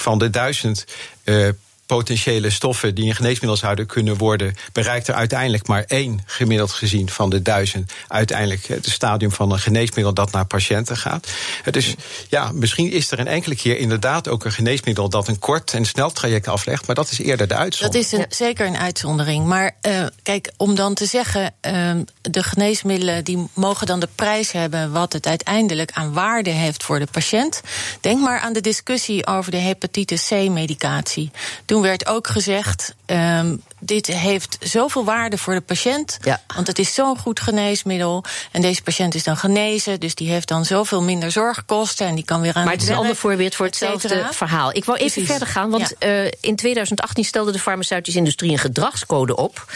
Van 0.00 0.18
de 0.18 0.30
duizend 0.30 0.84
uh, 1.24 1.48
potentiële 1.96 2.50
stoffen 2.50 2.94
die 2.94 3.04
in 3.04 3.14
geneesmiddel 3.14 3.56
zouden 3.56 3.86
kunnen 3.86 4.16
worden, 4.16 4.54
bereikt 4.72 5.08
er 5.08 5.14
uiteindelijk 5.14 5.66
maar 5.66 5.84
één 5.86 6.20
gemiddeld 6.26 6.70
gezien 6.70 7.10
van 7.10 7.30
de 7.30 7.42
duizend 7.42 7.92
uiteindelijk 8.08 8.66
het 8.66 8.90
stadium 8.90 9.32
van 9.32 9.52
een 9.52 9.58
geneesmiddel 9.58 10.14
dat 10.14 10.30
naar 10.30 10.46
patiënten 10.46 10.96
gaat. 10.96 11.28
Dus 11.70 11.94
ja, 12.28 12.50
misschien 12.52 12.90
is 12.92 13.10
er 13.10 13.18
een 13.18 13.26
enkele 13.26 13.56
keer 13.56 13.78
inderdaad 13.78 14.28
ook 14.28 14.44
een 14.44 14.52
geneesmiddel 14.52 15.08
dat 15.08 15.28
een 15.28 15.38
kort 15.38 15.74
en 15.74 15.84
snel 15.84 16.10
traject 16.10 16.48
aflegt, 16.48 16.86
maar 16.86 16.94
dat 16.94 17.10
is 17.10 17.18
eerder 17.18 17.48
de 17.48 17.54
uitzondering. 17.54 18.04
Dat 18.04 18.12
is 18.12 18.18
een, 18.18 18.46
zeker 18.46 18.66
een 18.66 18.78
uitzondering. 18.78 19.46
Maar 19.46 19.76
uh, 19.88 20.06
kijk, 20.22 20.52
om 20.56 20.74
dan 20.74 20.94
te 20.94 21.06
zeggen, 21.06 21.54
uh, 21.66 21.92
de 22.20 22.42
geneesmiddelen 22.42 23.24
die 23.24 23.48
mogen 23.54 23.86
dan 23.86 24.00
de 24.00 24.08
prijs 24.14 24.52
hebben 24.52 24.92
wat 24.92 25.12
het 25.12 25.26
uiteindelijk 25.26 25.90
aan 25.92 26.12
waarde 26.12 26.50
heeft 26.50 26.82
voor 26.82 26.98
de 26.98 27.08
patiënt. 27.10 27.60
Denk 28.00 28.20
maar 28.20 28.40
aan 28.40 28.52
de 28.52 28.60
discussie 28.60 29.26
over 29.26 29.50
de 29.50 29.56
hepatitis 29.56 30.26
C-medicatie. 30.28 31.30
Toen 31.64 31.79
werd 31.80 32.06
ook 32.06 32.26
gezegd. 32.26 32.94
Um, 33.06 33.62
dit 33.80 34.06
heeft 34.06 34.56
zoveel 34.60 35.04
waarde 35.04 35.38
voor 35.38 35.54
de 35.54 35.60
patiënt. 35.60 36.18
Ja. 36.22 36.42
Want 36.54 36.66
het 36.66 36.78
is 36.78 36.94
zo'n 36.94 37.18
goed 37.18 37.40
geneesmiddel. 37.40 38.24
En 38.50 38.62
deze 38.62 38.82
patiënt 38.82 39.14
is 39.14 39.24
dan 39.24 39.36
genezen. 39.36 40.00
Dus 40.00 40.14
die 40.14 40.28
heeft 40.30 40.48
dan 40.48 40.64
zoveel 40.64 41.02
minder 41.02 41.30
zorgkosten. 41.30 42.06
En 42.06 42.14
die 42.14 42.24
kan 42.24 42.40
weer 42.40 42.54
aan 42.54 42.64
Maar 42.64 42.72
het 42.72 42.82
is 42.82 42.88
een 42.88 42.94
ander 42.96 43.16
voorbeeld 43.16 43.54
voor 43.54 43.66
et 43.66 43.78
hetzelfde 43.80 44.26
verhaal. 44.30 44.76
Ik 44.76 44.84
wou 44.84 44.98
even 44.98 45.10
Precies. 45.12 45.30
verder 45.30 45.48
gaan, 45.48 45.70
want 45.70 45.94
Ja. 45.98 46.06
eh, 46.24 46.30
in 46.40 46.56
2018 46.56 47.24
stelde 47.24 47.52
de 47.52 47.58
farmaceutische 47.58 48.18
industrie 48.18 48.52
een 48.52 48.58
gedragscode 48.58 49.36
op. 49.36 49.72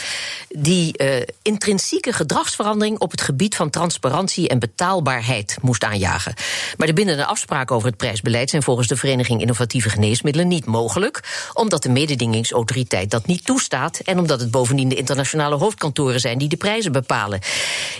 die 0.57 0.97
eh, 0.97 1.21
intrinsieke 1.41 2.13
gedragsverandering 2.13 2.99
op 2.99 3.11
het 3.11 3.21
gebied 3.21 3.55
van 3.55 3.69
transparantie 3.69 4.47
en 4.47 4.59
betaalbaarheid 4.59 5.57
moest 5.61 5.83
aanjagen. 5.83 6.33
Maar 6.77 6.87
de 6.87 6.93
bindende 6.93 7.25
afspraken 7.25 7.75
over 7.75 7.87
het 7.87 7.97
prijsbeleid 7.97 8.49
zijn 8.49 8.63
volgens 8.63 8.87
de 8.87 8.95
Vereniging 8.95 9.41
Innovatieve 9.41 9.89
Geneesmiddelen 9.89 10.47
niet 10.47 10.65
mogelijk, 10.65 11.49
omdat 11.53 11.83
de 11.83 11.89
mededingingsautoriteit 11.89 13.11
dat 13.11 13.25
niet 13.25 13.45
toestaat 13.45 13.94
en 14.03 14.19
omdat 14.19 14.39
het 14.39 14.51
bovendien 14.51 14.89
de 14.89 14.95
internationale 14.95 15.55
hoofdkantoren 15.55 16.19
zijn 16.19 16.37
die 16.37 16.49
de 16.49 16.57
prijzen 16.57 16.91
bepalen. 16.91 17.39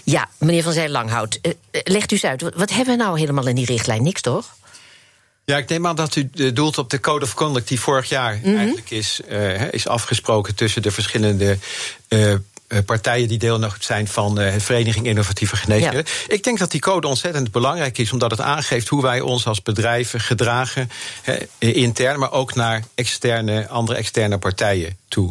Ja, 0.04 0.30
meneer 0.38 0.64
Van 0.64 0.74
Zij 0.74 0.90
Langhout, 0.90 1.40
eh, 1.42 1.52
eh, 1.72 1.82
legt 1.84 2.12
u 2.12 2.16
eens 2.16 2.26
uit, 2.26 2.42
wat 2.56 2.70
hebben 2.70 2.98
we 2.98 3.04
nou 3.04 3.20
helemaal 3.20 3.48
in 3.48 3.56
die 3.56 3.66
richtlijn? 3.66 4.04
Niks 4.04 4.22
toch? 4.22 4.56
Ja, 5.46 5.58
ik 5.58 5.70
neem 5.70 5.88
aan 5.88 5.96
dat 5.96 6.16
u 6.16 6.30
eh, 6.36 6.54
doelt 6.54 6.78
op 6.78 6.90
de 6.90 7.00
Code 7.00 7.26
of 7.26 7.34
Conduct 7.34 7.68
die 7.68 7.80
vorig 7.80 8.10
jaar 8.10 8.40
Mhm. 8.44 8.56
eigenlijk 8.56 8.90
is, 8.90 9.20
is 9.72 9.88
afgesproken 9.88 10.56
tussen 10.56 10.82
de 10.82 10.92
verschillende. 10.92 11.58
Partijen 12.86 13.28
die 13.28 13.38
deel 13.38 13.60
nog 13.60 13.78
zijn 13.80 14.08
van 14.08 14.36
de 14.36 14.60
Vereniging 14.60 15.06
Innovatieve 15.06 15.56
Geneesmiddelen. 15.56 16.06
Ik 16.28 16.44
denk 16.44 16.60
dat 16.60 16.72
die 16.72 16.80
code 16.80 17.08
ontzettend 17.08 17.52
belangrijk 17.52 17.98
is, 17.98 18.12
omdat 18.12 18.32
het 18.32 18.42
aangeeft 18.42 18.88
hoe 18.88 19.02
wij 19.02 19.22
ons 19.22 19.46
als 19.48 19.62
bedrijven 19.62 20.20
gedragen, 20.20 20.90
hè, 21.22 21.34
eh, 21.58 21.76
intern, 21.76 22.20
maar 22.20 22.32
ook 22.32 22.56
naar 22.56 22.84
externe, 22.96 23.68
andere 23.68 23.98
externe 23.98 24.38
partijen 24.38 24.98
toe. 25.16 25.30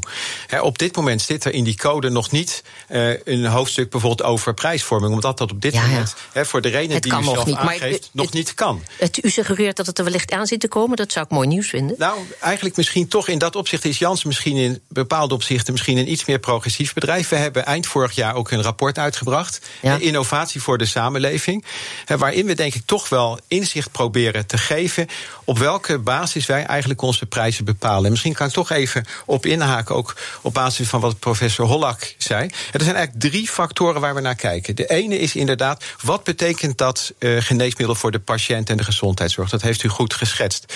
Op 0.61 0.79
dit 0.79 0.97
moment 0.97 1.23
zit 1.23 1.45
er 1.45 1.53
in 1.53 1.65
die 1.65 1.77
code 1.77 2.09
nog 2.09 2.31
niet 2.31 2.63
eh, 2.89 3.27
een 3.27 3.45
hoofdstuk 3.47 3.91
bijvoorbeeld 3.91 4.29
over 4.29 4.55
prijsvorming, 4.55 5.13
omdat 5.13 5.39
dat 5.39 5.51
op 5.53 5.61
dit 5.61 5.73
Ja, 5.73 5.81
ja. 5.83 5.87
moment 5.89 6.15
voor 6.35 6.61
de 6.61 6.69
reden 6.69 7.01
die 7.03 7.13
u 7.13 7.15
nog 7.15 7.25
zelf 7.35 7.47
niet, 7.47 7.55
maar 7.55 7.65
aangeeft, 7.65 8.11
nog 8.13 8.25
het- 8.27 8.35
niet 8.35 8.55
kan. 8.55 8.83
Het, 8.99 9.25
u 9.25 9.31
suggereert 9.31 9.77
dat 9.77 9.87
het 9.87 9.99
er 9.99 10.05
wellicht 10.05 10.33
aan 10.33 10.47
zit 10.47 10.61
te 10.61 10.69
komen. 10.69 10.97
Dat 10.97 11.13
zou 11.13 11.25
ik 11.25 11.31
mooi 11.31 11.49
nieuws 11.49 11.69
vinden. 11.69 11.97
Nou, 11.99 12.19
eigenlijk 12.41 12.77
misschien 12.77 13.09
toch 13.09 13.29
in 13.29 13.39
dat 13.39 13.57
opzicht 13.57 13.85
is 13.85 13.99
Jans 13.99 14.25
misschien 14.25 14.57
in 14.57 14.81
bepaalde 14.89 15.35
opzichten 15.35 15.73
misschien 15.73 15.97
een 15.97 16.11
iets 16.11 16.25
meer 16.25 16.39
progressief 16.39 16.93
bedrijf. 16.95 17.29
We 17.29 17.37
hebben 17.37 17.65
eind 17.67 17.87
vorig 17.87 18.15
jaar 18.15 18.35
ook 18.35 18.51
een 18.51 18.63
rapport 18.63 18.99
uitgebracht, 18.99 19.61
Ja. 19.83 19.97
Innovatie 19.97 20.63
voor 20.63 20.79
de 20.79 20.87
Samenleving, 20.87 21.65
waarin 22.07 22.47
we 22.47 22.55
denk 22.55 22.75
ik 22.75 22.83
toch 22.87 23.09
wel 23.09 23.39
inzicht 23.49 23.91
proberen 23.93 24.47
te 24.47 24.59
geven 24.59 25.07
op 25.45 25.59
welke 25.59 25.99
basis 25.99 26.47
wij 26.47 26.65
eigenlijk 26.65 27.03
onze 27.03 27.27
prijzen 27.27 27.65
bepalen. 27.65 28.05
En 28.05 28.11
misschien 28.11 28.33
kan 28.35 28.47
ik 28.47 28.53
toch 28.53 28.71
even 28.71 29.05
op 29.27 29.47
inhaken, 29.47 29.74
ook 29.83 30.17
op 30.43 30.55
basis 30.55 30.89
van 30.89 31.01
wat 31.01 31.19
professor 31.19 31.67
Hollak 31.67 32.15
zei. 32.19 32.45
Er 32.73 32.83
zijn 32.83 32.97
eigenlijk 32.97 33.31
drie 33.31 33.49
factoren 33.49 34.01
waar 34.01 34.15
we 34.15 34.21
naar 34.21 34.35
kijken. 34.35 34.77
De 34.77 34.87
ene 34.87 35.19
is 35.19 35.35
inderdaad, 35.37 35.85
wat 36.01 36.25
betekent 36.25 36.79
dat 36.79 37.13
eh, 37.19 37.37
geneesmiddel 37.39 37.95
voor 37.95 38.11
de 38.11 38.19
patiënt 38.19 38.71
en 38.71 38.77
de 38.77 38.85
gezondheidszorg? 38.85 39.51
Dat 39.51 39.63
heeft 39.63 39.83
u 39.83 39.89
goed 39.89 40.15
geschetst. 40.15 40.75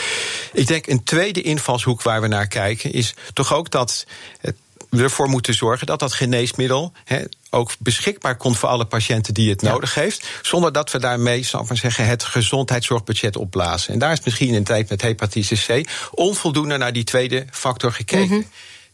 Ik 0.53 0.67
denk 0.67 0.87
een 0.87 1.05
tweede 1.05 1.43
invalshoek 1.43 2.03
waar 2.03 2.21
we 2.21 2.27
naar 2.27 2.47
kijken 2.47 2.93
is 2.93 3.15
toch 3.33 3.55
ook 3.55 3.71
dat 3.71 4.07
eh, 4.41 4.53
we 4.91 5.03
ervoor 5.03 5.29
moeten 5.29 5.55
zorgen 5.55 5.87
dat 5.87 5.99
dat 5.99 6.13
geneesmiddel 6.13 6.93
ook 7.51 7.73
beschikbaar 7.79 8.37
komt 8.37 8.59
voor 8.59 8.69
alle 8.69 8.85
patiënten 8.85 9.35
die 9.35 9.51
het 9.51 9.63
nodig 9.63 9.95
heeft. 9.95 10.27
Zonder 10.43 10.73
dat 10.73 10.91
we 10.91 10.99
daarmee, 10.99 11.43
zal 11.43 11.63
ik 11.63 11.69
maar 11.69 11.77
zeggen, 11.77 12.07
het 12.07 12.25
gezondheidszorgbudget 12.25 13.37
opblazen. 13.37 13.93
En 13.93 13.99
daar 13.99 14.13
is 14.13 14.25
misschien 14.25 14.55
in 14.55 14.65
tijd 14.65 14.89
met 14.89 15.03
hepatitis 15.03 15.67
C 15.67 15.89
onvoldoende 16.11 16.77
naar 16.77 16.93
die 16.93 17.05
tweede 17.05 17.45
factor 17.51 17.93
gekeken. 17.93 18.47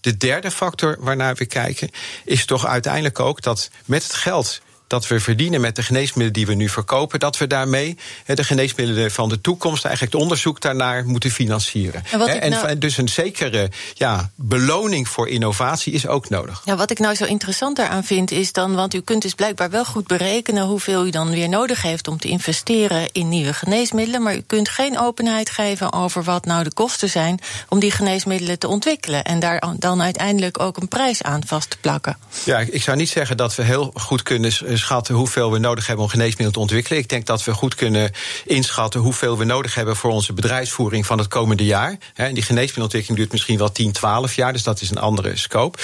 De 0.05 0.17
derde 0.17 0.51
factor 0.51 0.97
waarnaar 1.01 1.35
we 1.35 1.47
kijken 1.47 1.91
is 2.25 2.45
toch 2.45 2.67
uiteindelijk 2.67 3.21
ook 3.21 3.43
dat 3.43 3.71
met 3.85 4.03
het 4.03 4.15
geld 4.15 4.61
dat 4.87 5.07
we 5.07 5.21
verdienen 5.21 5.61
met 5.61 5.77
de 5.77 5.83
geneesmiddelen 5.83 6.33
die 6.33 6.47
we 6.47 6.55
nu 6.55 6.69
verkopen, 6.69 7.21
dat 7.21 7.39
we 7.39 7.47
daarmee 7.47 7.99
de 8.27 8.45
geneesmiddelen 8.45 9.11
van 9.11 9.29
de 9.29 9.41
toekomst, 9.41 9.85
eigenlijk 9.85 10.15
het 10.15 10.23
onderzoek 10.23 10.61
daarnaar 10.61 11.07
moeten 11.07 11.31
financieren. 11.31 12.05
En 12.11 12.21
en 12.41 12.51
nou- 12.51 12.67
en 12.67 12.79
dus 12.79 12.97
een 12.97 13.09
zekere 13.09 13.71
ja, 13.95 14.31
beloning 14.35 15.09
voor 15.09 15.29
innovatie 15.29 15.93
is 15.93 16.07
ook 16.07 16.29
nodig. 16.29 16.63
Ja, 16.65 16.77
wat 16.77 16.91
ik 16.91 16.99
nou 16.99 17.15
zo 17.15 17.25
interessant 17.25 17.77
daaraan 17.77 18.05
vind 18.05 18.31
is 18.31 18.53
dan, 18.53 18.75
want 18.75 18.95
u 18.95 19.01
kunt 19.01 19.23
dus 19.23 19.35
blijkbaar 19.35 19.71
wel 19.71 19.85
goed 19.85 20.07
berekenen 20.07 20.67
hoeveel 20.67 21.07
u 21.07 21.11
dan 21.11 21.31
weer 21.31 21.49
nodig 21.49 21.83
heeft 21.83 22.09
om 22.09 22.19
te 22.19 22.29
investeren 22.29 23.09
in 23.13 23.29
nieuwe 23.29 23.53
geneesmiddelen, 23.53 24.23
maar 24.23 24.37
u 24.37 24.43
kunt 24.47 24.69
geen 24.69 24.99
openheid 24.99 25.51
geven 25.51 25.93
over 25.93 26.23
wat 26.23 26.45
nou 26.45 26.65
de 26.65 26.73
kosten 26.73 27.09
zijn 27.09 27.41
om 27.69 27.79
die 27.79 27.91
geneesmiddelen 27.91 28.59
te 28.59 28.69
ontwikkelen 28.69 29.25
en 29.25 29.39
daar 29.39 29.63
dan 29.79 30.03
uiteindelijk 30.03 30.61
ook 30.61 30.77
een 30.77 30.89
prijs 30.89 31.23
aan 31.23 31.43
vast 31.47 31.71
te 31.71 31.77
plakken. 31.81 32.17
Ja, 32.45 32.59
ik 32.59 32.83
zou 32.83 32.97
niet 32.97 33.09
zeggen 33.09 33.37
dat 33.37 33.55
we 33.55 33.63
heel 33.63 33.91
goed 33.95 34.23
kunnen 34.23 34.53
s- 34.85 34.91
schatten 34.91 35.15
hoeveel 35.15 35.53
we 35.53 35.59
nodig 35.59 35.87
hebben 35.87 36.05
om 36.05 36.11
geneesmiddelen 36.11 36.53
te 36.53 36.59
ontwikkelen. 36.59 36.99
Ik 36.99 37.09
denk 37.09 37.27
dat 37.27 37.45
we 37.45 37.53
goed 37.55 37.75
kunnen 37.75 38.11
inschatten 38.45 39.01
hoeveel 39.01 39.39
we 39.39 39.45
nodig 39.45 39.75
hebben 39.75 39.97
voor 39.97 40.11
onze 40.11 40.33
bedrijfsvoering 40.33 41.07
van 41.07 41.19
het 41.19 41.29
komende 41.29 41.65
jaar. 41.65 41.97
En 42.15 42.35
die 42.35 42.43
geneesmiddelontwikkeling 42.43 43.19
duurt 43.19 43.33
misschien 43.33 43.59
wel 43.59 43.73
10, 43.73 43.93
12 43.93 44.35
jaar, 44.35 44.53
dus 44.53 44.63
dat 44.63 44.81
is 44.81 44.91
een 44.91 44.99
andere 44.99 45.37
scope. 45.37 45.79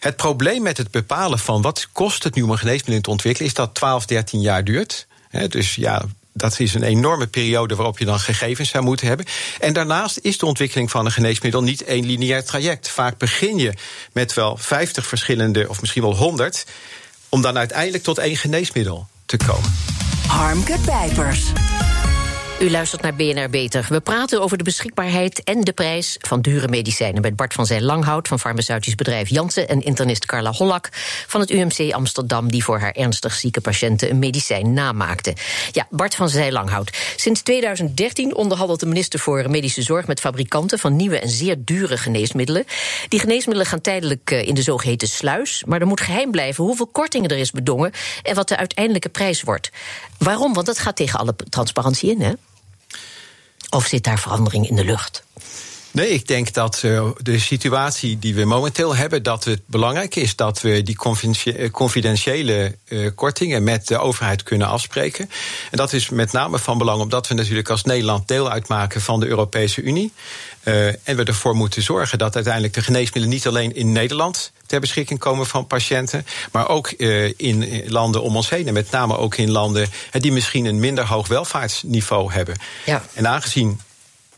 Het 0.00 0.16
probleem 0.16 0.62
met 0.62 0.76
het 0.76 0.90
bepalen 0.90 1.38
van 1.38 1.62
wat 1.62 1.88
kost 1.92 2.22
het 2.24 2.34
nu 2.34 2.42
om 2.42 2.50
een 2.50 2.58
geneesmiddel 2.58 3.00
te 3.00 3.10
ontwikkelen, 3.10 3.48
is 3.48 3.54
dat 3.54 3.74
12, 3.74 4.06
13 4.06 4.40
jaar 4.40 4.64
duurt. 4.64 5.06
Dus 5.48 5.74
ja, 5.74 6.02
dat 6.32 6.58
is 6.60 6.74
een 6.74 6.82
enorme 6.82 7.26
periode 7.26 7.74
waarop 7.74 7.98
je 7.98 8.04
dan 8.04 8.20
gegevens 8.20 8.68
zou 8.68 8.84
moeten 8.84 9.06
hebben. 9.06 9.26
En 9.60 9.72
daarnaast 9.72 10.18
is 10.22 10.38
de 10.38 10.46
ontwikkeling 10.46 10.90
van 10.90 11.04
een 11.04 11.12
geneesmiddel 11.12 11.62
niet 11.62 11.84
één 11.84 12.06
lineair 12.06 12.44
traject. 12.44 12.88
Vaak 12.88 13.18
begin 13.18 13.58
je 13.58 13.72
met 14.12 14.34
wel 14.34 14.56
50 14.56 15.06
verschillende, 15.06 15.68
of 15.68 15.80
misschien 15.80 16.02
wel 16.02 16.16
100, 16.16 16.66
om 17.36 17.42
dan 17.42 17.58
uiteindelijk 17.58 18.04
tot 18.04 18.18
één 18.18 18.36
geneesmiddel 18.36 19.06
te 19.26 19.36
komen. 19.36 19.72
Harmke 20.26 20.76
Pijpers. 20.86 21.52
U 22.60 22.70
luistert 22.70 23.02
naar 23.02 23.14
BNR 23.14 23.50
Beter. 23.50 23.86
We 23.88 24.00
praten 24.00 24.40
over 24.40 24.58
de 24.58 24.64
beschikbaarheid 24.64 25.42
en 25.42 25.60
de 25.60 25.72
prijs 25.72 26.16
van 26.20 26.40
dure 26.40 26.68
medicijnen... 26.68 27.22
met 27.22 27.36
Bart 27.36 27.54
van 27.54 27.66
Zij 27.66 27.80
Langhout 27.80 28.28
van 28.28 28.38
farmaceutisch 28.38 28.94
bedrijf 28.94 29.28
Janssen... 29.28 29.68
en 29.68 29.82
internist 29.82 30.26
Carla 30.26 30.52
Hollak 30.52 30.88
van 31.26 31.40
het 31.40 31.50
UMC 31.50 31.92
Amsterdam... 31.92 32.50
die 32.50 32.64
voor 32.64 32.78
haar 32.78 32.92
ernstig 32.92 33.34
zieke 33.34 33.60
patiënten 33.60 34.10
een 34.10 34.18
medicijn 34.18 34.72
namaakte. 34.72 35.34
Ja, 35.72 35.86
Bart 35.90 36.14
van 36.14 36.28
Zij 36.28 36.52
Langhout. 36.52 36.90
Sinds 37.16 37.42
2013 37.42 38.34
onderhandelt 38.34 38.80
de 38.80 38.86
minister 38.86 39.18
voor 39.18 39.50
Medische 39.50 39.82
Zorg... 39.82 40.06
met 40.06 40.20
fabrikanten 40.20 40.78
van 40.78 40.96
nieuwe 40.96 41.18
en 41.18 41.28
zeer 41.28 41.56
dure 41.58 41.96
geneesmiddelen. 41.96 42.64
Die 43.08 43.20
geneesmiddelen 43.20 43.66
gaan 43.66 43.80
tijdelijk 43.80 44.30
eh, 44.30 44.48
in 44.48 44.54
de 44.54 44.62
zogeheten 44.62 45.08
sluis... 45.08 45.64
maar 45.66 45.80
er 45.80 45.86
moet 45.86 46.00
geheim 46.00 46.30
blijven 46.30 46.64
hoeveel 46.64 46.86
kortingen 46.86 47.30
er 47.30 47.38
is 47.38 47.50
bedongen... 47.50 47.92
en 48.22 48.34
wat 48.34 48.48
de 48.48 48.56
uiteindelijke 48.56 49.08
prijs 49.08 49.42
wordt. 49.42 49.70
Waarom? 50.18 50.54
Want 50.54 50.66
dat 50.66 50.78
gaat 50.78 50.96
tegen 50.96 51.18
alle 51.18 51.34
transparantie 51.48 52.10
in, 52.10 52.20
hè? 52.20 52.32
Of 53.70 53.86
zit 53.86 54.04
daar 54.04 54.18
verandering 54.18 54.68
in 54.68 54.76
de 54.76 54.84
lucht? 54.84 55.24
Nee, 55.96 56.08
ik 56.08 56.26
denk 56.26 56.52
dat 56.52 56.82
uh, 56.84 57.08
de 57.22 57.38
situatie 57.38 58.18
die 58.18 58.34
we 58.34 58.44
momenteel 58.44 58.96
hebben, 58.96 59.22
dat 59.22 59.44
het 59.44 59.60
belangrijk 59.66 60.16
is 60.16 60.36
dat 60.36 60.60
we 60.60 60.82
die 60.82 60.96
confidentiële 61.70 62.76
uh, 62.88 63.10
kortingen 63.14 63.62
met 63.62 63.86
de 63.88 63.98
overheid 63.98 64.42
kunnen 64.42 64.68
afspreken. 64.68 65.30
En 65.70 65.76
dat 65.76 65.92
is 65.92 66.08
met 66.08 66.32
name 66.32 66.58
van 66.58 66.78
belang 66.78 67.00
omdat 67.00 67.28
we 67.28 67.34
natuurlijk 67.34 67.68
als 67.68 67.82
Nederland 67.82 68.28
deel 68.28 68.50
uitmaken 68.50 69.00
van 69.00 69.20
de 69.20 69.26
Europese 69.26 69.82
Unie. 69.82 70.12
Uh, 70.68 70.86
en 70.86 71.16
we 71.16 71.24
ervoor 71.24 71.54
moeten 71.54 71.82
zorgen 71.82 72.18
dat 72.18 72.34
uiteindelijk 72.34 72.74
de 72.74 72.82
geneesmiddelen 72.82 73.28
niet 73.28 73.46
alleen 73.46 73.74
in 73.74 73.92
Nederland 73.92 74.52
ter 74.66 74.80
beschikking 74.80 75.18
komen 75.18 75.46
van 75.46 75.66
patiënten, 75.66 76.26
maar 76.52 76.68
ook 76.68 76.92
uh, 76.96 77.32
in 77.36 77.84
landen 77.86 78.22
om 78.22 78.36
ons 78.36 78.50
heen. 78.50 78.66
En 78.66 78.74
met 78.74 78.90
name 78.90 79.16
ook 79.16 79.36
in 79.36 79.50
landen 79.50 79.88
die 80.10 80.32
misschien 80.32 80.64
een 80.64 80.80
minder 80.80 81.06
hoog 81.06 81.28
welvaartsniveau 81.28 82.32
hebben. 82.32 82.56
Ja. 82.84 83.02
En 83.14 83.28
aangezien 83.28 83.80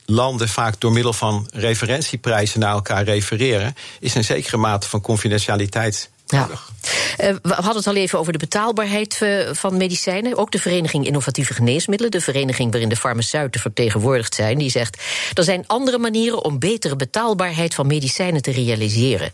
landen 0.05 0.49
vaak 0.49 0.81
door 0.81 0.93
middel 0.93 1.13
van 1.13 1.49
referentieprijzen 1.53 2.61
naar 2.61 2.73
elkaar 2.73 3.05
refereren, 3.05 3.75
is 4.01 4.15
een 4.15 4.25
zekere 4.25 4.57
mate 4.57 4.89
van 4.89 5.01
confidentialiteit 5.01 6.11
ja. 6.29 6.49
Uh, 6.51 7.35
we 7.43 7.55
hadden 7.55 7.77
het 7.77 7.87
al 7.87 7.95
even 7.95 8.19
over 8.19 8.33
de 8.33 8.39
betaalbaarheid 8.39 9.21
uh, 9.23 9.53
van 9.53 9.77
medicijnen. 9.77 10.37
Ook 10.37 10.51
de 10.51 10.59
Vereniging 10.59 11.07
Innovatieve 11.07 11.55
Geneesmiddelen, 11.55 12.13
de 12.13 12.21
vereniging 12.21 12.71
waarin 12.71 12.89
de 12.89 12.97
farmaceuten 12.97 13.61
vertegenwoordigd 13.61 14.35
zijn, 14.35 14.59
die 14.59 14.71
zegt: 14.71 15.03
er 15.35 15.45
zijn 15.45 15.65
andere 15.67 15.99
manieren 15.99 16.45
om 16.45 16.59
betere 16.59 16.97
betaalbaarheid 16.97 17.75
van 17.75 17.87
medicijnen 17.87 18.43
te 18.43 18.51
realiseren. 18.51 19.31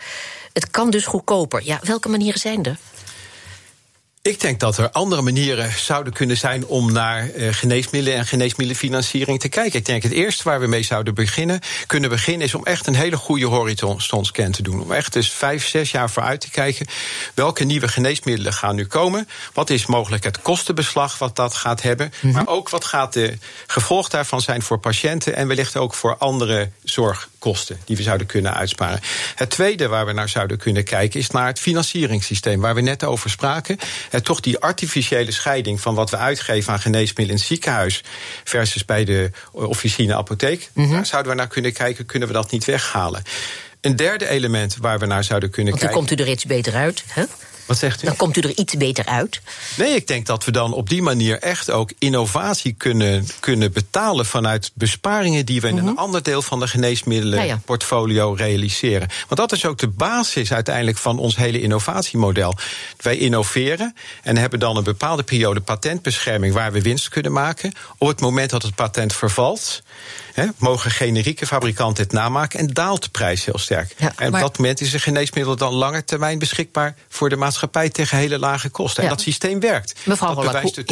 Het 0.52 0.70
kan 0.70 0.90
dus 0.90 1.06
goedkoper. 1.06 1.60
Ja, 1.64 1.80
welke 1.82 2.08
manieren 2.08 2.40
zijn 2.40 2.64
er? 2.64 2.76
Ik 4.26 4.40
denk 4.40 4.60
dat 4.60 4.78
er 4.78 4.90
andere 4.90 5.22
manieren 5.22 5.72
zouden 5.76 6.12
kunnen 6.12 6.36
zijn 6.36 6.66
om 6.66 6.92
naar 6.92 7.30
uh, 7.30 7.52
geneesmiddelen 7.52 8.18
en 8.18 8.26
geneesmiddelenfinanciering 8.26 9.40
te 9.40 9.48
kijken. 9.48 9.78
Ik 9.78 9.84
denk 9.84 10.02
het 10.02 10.12
eerste 10.12 10.42
waar 10.42 10.60
we 10.60 10.66
mee 10.66 10.82
zouden 10.82 11.14
beginnen, 11.14 11.60
kunnen 11.86 12.10
beginnen, 12.10 12.46
is 12.46 12.54
om 12.54 12.64
echt 12.64 12.86
een 12.86 12.94
hele 12.94 13.16
goede 13.16 13.46
horizonscan 13.46 14.50
te 14.50 14.62
doen. 14.62 14.80
Om 14.80 14.92
echt 14.92 15.12
dus 15.12 15.30
vijf, 15.30 15.66
zes 15.66 15.90
jaar 15.90 16.10
vooruit 16.10 16.40
te 16.40 16.50
kijken. 16.50 16.86
Welke 17.34 17.64
nieuwe 17.64 17.88
geneesmiddelen 17.88 18.52
gaan 18.52 18.74
nu 18.74 18.86
komen? 18.86 19.28
Wat 19.52 19.70
is 19.70 19.86
mogelijk 19.86 20.24
het 20.24 20.42
kostenbeslag 20.42 21.18
wat 21.18 21.36
dat 21.36 21.54
gaat 21.54 21.82
hebben? 21.82 22.06
Mm 22.06 22.20
-hmm. 22.20 22.32
Maar 22.32 22.54
ook 22.54 22.68
wat 22.68 22.84
gaat 22.84 23.12
de 23.12 23.38
gevolg 23.66 24.08
daarvan 24.08 24.40
zijn 24.40 24.62
voor 24.62 24.78
patiënten 24.78 25.36
en 25.36 25.48
wellicht 25.48 25.76
ook 25.76 25.94
voor 25.94 26.16
andere 26.16 26.70
zorgkosten 26.84 27.78
die 27.84 27.96
we 27.96 28.02
zouden 28.02 28.26
kunnen 28.26 28.54
uitsparen. 28.54 29.00
Het 29.34 29.50
tweede 29.50 29.88
waar 29.88 30.06
we 30.06 30.12
naar 30.12 30.28
zouden 30.28 30.58
kunnen 30.58 30.84
kijken 30.84 31.20
is 31.20 31.30
naar 31.30 31.46
het 31.46 31.60
financieringssysteem, 31.60 32.60
waar 32.60 32.74
we 32.74 32.80
net 32.80 33.04
over 33.04 33.30
spraken 33.30 33.78
toch 34.22 34.40
die 34.40 34.58
artificiële 34.58 35.30
scheiding 35.32 35.80
van 35.80 35.94
wat 35.94 36.10
we 36.10 36.16
uitgeven 36.16 36.72
aan 36.72 36.80
geneesmiddelen 36.80 37.30
in 37.30 37.36
het 37.36 37.46
ziekenhuis 37.46 38.02
versus 38.44 38.84
bij 38.84 39.04
de 39.04 39.30
officine 39.52 40.14
apotheek. 40.14 40.70
Mm 40.72 40.84
-hmm. 40.84 40.92
Daar 40.94 41.06
zouden 41.06 41.32
we 41.32 41.38
naar 41.38 41.48
kunnen 41.48 41.72
kijken, 41.72 42.06
kunnen 42.06 42.28
we 42.28 42.34
dat 42.34 42.50
niet 42.50 42.64
weghalen. 42.64 43.22
Een 43.80 43.96
derde 43.96 44.28
element 44.28 44.76
waar 44.80 44.98
we 44.98 45.06
naar 45.06 45.24
zouden 45.24 45.50
kunnen 45.50 45.72
Want 45.72 45.84
kijken. 45.84 46.06
komt 46.06 46.20
u 46.20 46.22
er 46.22 46.30
iets 46.30 46.44
beter 46.44 46.74
uit, 46.74 47.04
hè? 47.06 47.24
Wat 47.66 47.78
zegt 47.78 48.02
u? 48.02 48.06
Dan 48.06 48.16
komt 48.16 48.36
u 48.36 48.40
er 48.40 48.56
iets 48.58 48.74
beter 48.76 49.04
uit. 49.06 49.40
Nee, 49.76 49.94
ik 49.94 50.06
denk 50.06 50.26
dat 50.26 50.44
we 50.44 50.50
dan 50.50 50.72
op 50.72 50.88
die 50.88 51.02
manier 51.02 51.38
echt 51.38 51.70
ook 51.70 51.92
innovatie 51.98 52.72
kunnen, 52.72 53.26
kunnen 53.40 53.72
betalen 53.72 54.26
vanuit 54.26 54.70
besparingen 54.74 55.46
die 55.46 55.60
we 55.60 55.68
in 55.68 55.74
Mhm. 55.74 55.86
een 55.86 55.96
ander 55.96 56.22
deel 56.22 56.42
van 56.42 56.60
de 56.60 56.66
geneesmiddelenportfolio 56.68 58.32
realiseren. 58.32 59.08
Want 59.28 59.40
dat 59.40 59.52
is 59.52 59.64
ook 59.66 59.78
de 59.78 59.88
basis 59.88 60.52
uiteindelijk 60.52 60.98
van 60.98 61.18
ons 61.18 61.36
hele 61.36 61.60
innovatiemodel. 61.60 62.54
Wij 63.00 63.16
innoveren 63.16 63.94
en 64.22 64.36
hebben 64.36 64.58
dan 64.58 64.76
een 64.76 64.84
bepaalde 64.84 65.22
periode 65.22 65.60
patentbescherming 65.60 66.54
waar 66.54 66.72
we 66.72 66.82
winst 66.82 67.08
kunnen 67.08 67.32
maken. 67.32 67.72
Op 67.98 68.08
het 68.08 68.20
moment 68.20 68.50
dat 68.50 68.62
het 68.62 68.74
patent 68.74 69.12
vervalt. 69.14 69.82
He, 70.32 70.46
mogen 70.58 70.90
generieke 70.90 71.46
fabrikanten 71.46 72.02
het 72.04 72.12
namaken 72.12 72.58
en 72.58 72.66
daalt 72.66 73.02
de 73.02 73.08
prijs 73.08 73.44
heel 73.44 73.58
sterk. 73.58 73.94
Ja, 73.98 74.12
en 74.16 74.26
op 74.26 74.32
maar- 74.32 74.40
dat 74.40 74.58
moment 74.58 74.80
is 74.80 74.92
een 74.92 75.00
geneesmiddel 75.00 75.56
dan 75.56 75.72
langer 75.72 76.04
termijn 76.04 76.38
beschikbaar 76.38 76.94
voor 77.08 77.28
de 77.28 77.36
maatschappij 77.36 77.52
tegen 77.94 78.18
hele 78.18 78.38
lage 78.38 78.68
kosten. 78.68 79.02
Ja. 79.02 79.08
En 79.08 79.14
dat 79.14 79.24
systeem 79.24 79.60
werkt. 79.60 79.94
Mevrouw 80.04 80.34
de 80.34 80.34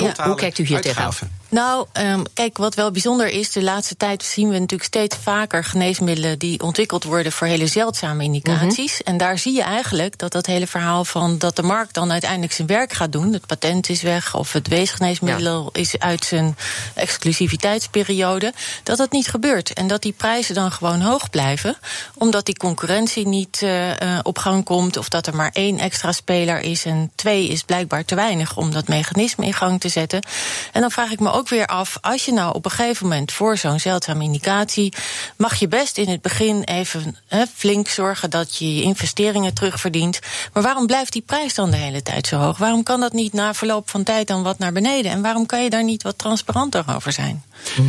hoe- 0.01 0.13
ja, 0.17 0.27
hoe 0.27 0.35
kijkt 0.35 0.59
u 0.59 0.65
hier 0.65 0.77
uitgaven. 0.77 1.33
Nou, 1.53 1.87
um, 1.93 2.23
kijk, 2.35 2.59
wat 2.59 2.75
wel 2.75 2.91
bijzonder 2.91 3.29
is, 3.29 3.53
de 3.53 3.63
laatste 3.63 3.97
tijd 3.97 4.23
zien 4.23 4.49
we 4.49 4.59
natuurlijk 4.59 4.85
steeds 4.85 5.17
vaker 5.17 5.65
geneesmiddelen 5.65 6.39
die 6.39 6.63
ontwikkeld 6.63 7.05
worden 7.05 7.33
voor 7.33 7.47
hele 7.47 7.67
zeldzame 7.67 8.25
indicaties. 8.25 8.93
Mhm. 8.99 9.11
En 9.11 9.17
daar 9.17 9.39
zie 9.39 9.55
je 9.55 9.63
eigenlijk 9.63 10.19
dat 10.19 10.33
dat 10.33 10.47
hele 10.47 10.67
verhaal 10.67 11.05
van 11.05 11.39
dat 11.39 11.57
de 11.57 11.63
markt 11.63 11.95
dan 11.95 12.13
uiteindelijk 12.13 12.53
zijn 12.53 12.69
werk 12.69 12.93
gaat 12.93 13.13
doen. 13.13 13.33
Het 13.33 13.47
patent 13.47 13.89
is 13.89 14.03
weg 14.03 14.35
of 14.35 14.53
het 14.53 14.69
weesgeneesmiddel 14.69 15.69
is 15.73 15.99
uit 15.99 16.25
zijn 16.25 16.57
exclusiviteitsperiode. 16.95 18.53
Dat 18.83 18.97
dat 18.97 19.13
niet 19.13 19.29
gebeurt. 19.29 19.73
En 19.73 19.87
dat 19.87 20.03
die 20.03 20.13
prijzen 20.13 20.55
dan 20.55 20.73
gewoon 20.73 21.01
hoog 21.01 21.31
blijven. 21.31 21.77
Omdat 22.15 22.47
die 22.47 22.57
concurrentie 22.57 23.27
niet 23.27 23.61
uh, 23.63 23.89
uh, 23.89 24.19
op 24.23 24.39
gang 24.39 24.65
komt. 24.65 24.97
Of 24.97 25.09
dat 25.09 25.27
er 25.27 25.37
maar 25.37 25.51
één 25.53 25.79
extra 25.79 26.13
speler 26.13 26.61
is. 26.61 26.85
En 26.85 27.11
twee 27.15 27.49
is 27.49 27.63
blijkbaar 27.63 28.05
te 28.05 28.15
weinig 28.15 28.57
om 28.57 28.73
dat 28.73 28.89
mechanisme 28.89 29.45
in 29.45 29.55
gang 29.55 29.81
te 29.81 29.89
zetten. 29.89 30.27
En 30.73 30.81
dan 30.81 30.91
vraag 30.91 31.11
ik 31.11 31.21
me 31.21 31.31
ook 31.33 31.41
weer 31.49 31.67
af, 31.67 31.99
als 32.01 32.25
je 32.25 32.33
nou 32.33 32.55
op 32.55 32.65
een 32.65 32.71
gegeven 32.71 33.09
moment 33.09 33.33
voor 33.33 33.57
zo'n 33.57 33.81
zeldzame 33.81 34.25
indicatie, 34.25 34.93
mag 35.37 35.55
je 35.55 35.69
best 35.69 35.99
in 35.99 36.09
het 36.09 36.23
begin 36.23 36.63
even 36.65 37.17
he, 37.27 37.45
flink 37.55 37.89
zorgen 37.89 38.31
dat 38.31 38.57
je 38.57 38.77
je 38.77 38.83
investeringen 38.83 39.55
terugverdient. 39.55 40.19
Maar 40.53 40.63
waarom 40.63 40.87
blijft 40.87 41.13
die 41.13 41.23
prijs 41.27 41.55
dan 41.55 41.71
de 41.71 41.77
hele 41.77 42.03
tijd 42.03 42.27
zo 42.27 42.37
hoog? 42.37 42.59
Waarom 42.59 42.83
kan 42.83 43.01
dat 43.01 43.13
niet 43.13 43.33
na 43.33 43.55
verloop 43.55 43.91
van 43.91 44.03
tijd 44.03 44.27
dan 44.27 44.43
wat 44.43 44.59
naar 44.59 44.73
beneden? 44.73 45.11
En 45.13 45.23
waarom 45.23 45.47
kan 45.47 45.63
je 45.63 45.71
daar 45.71 45.85
niet 45.85 46.03
wat 46.03 46.19
transparanter 46.19 46.85
over 46.95 47.13
zijn? 47.13 47.43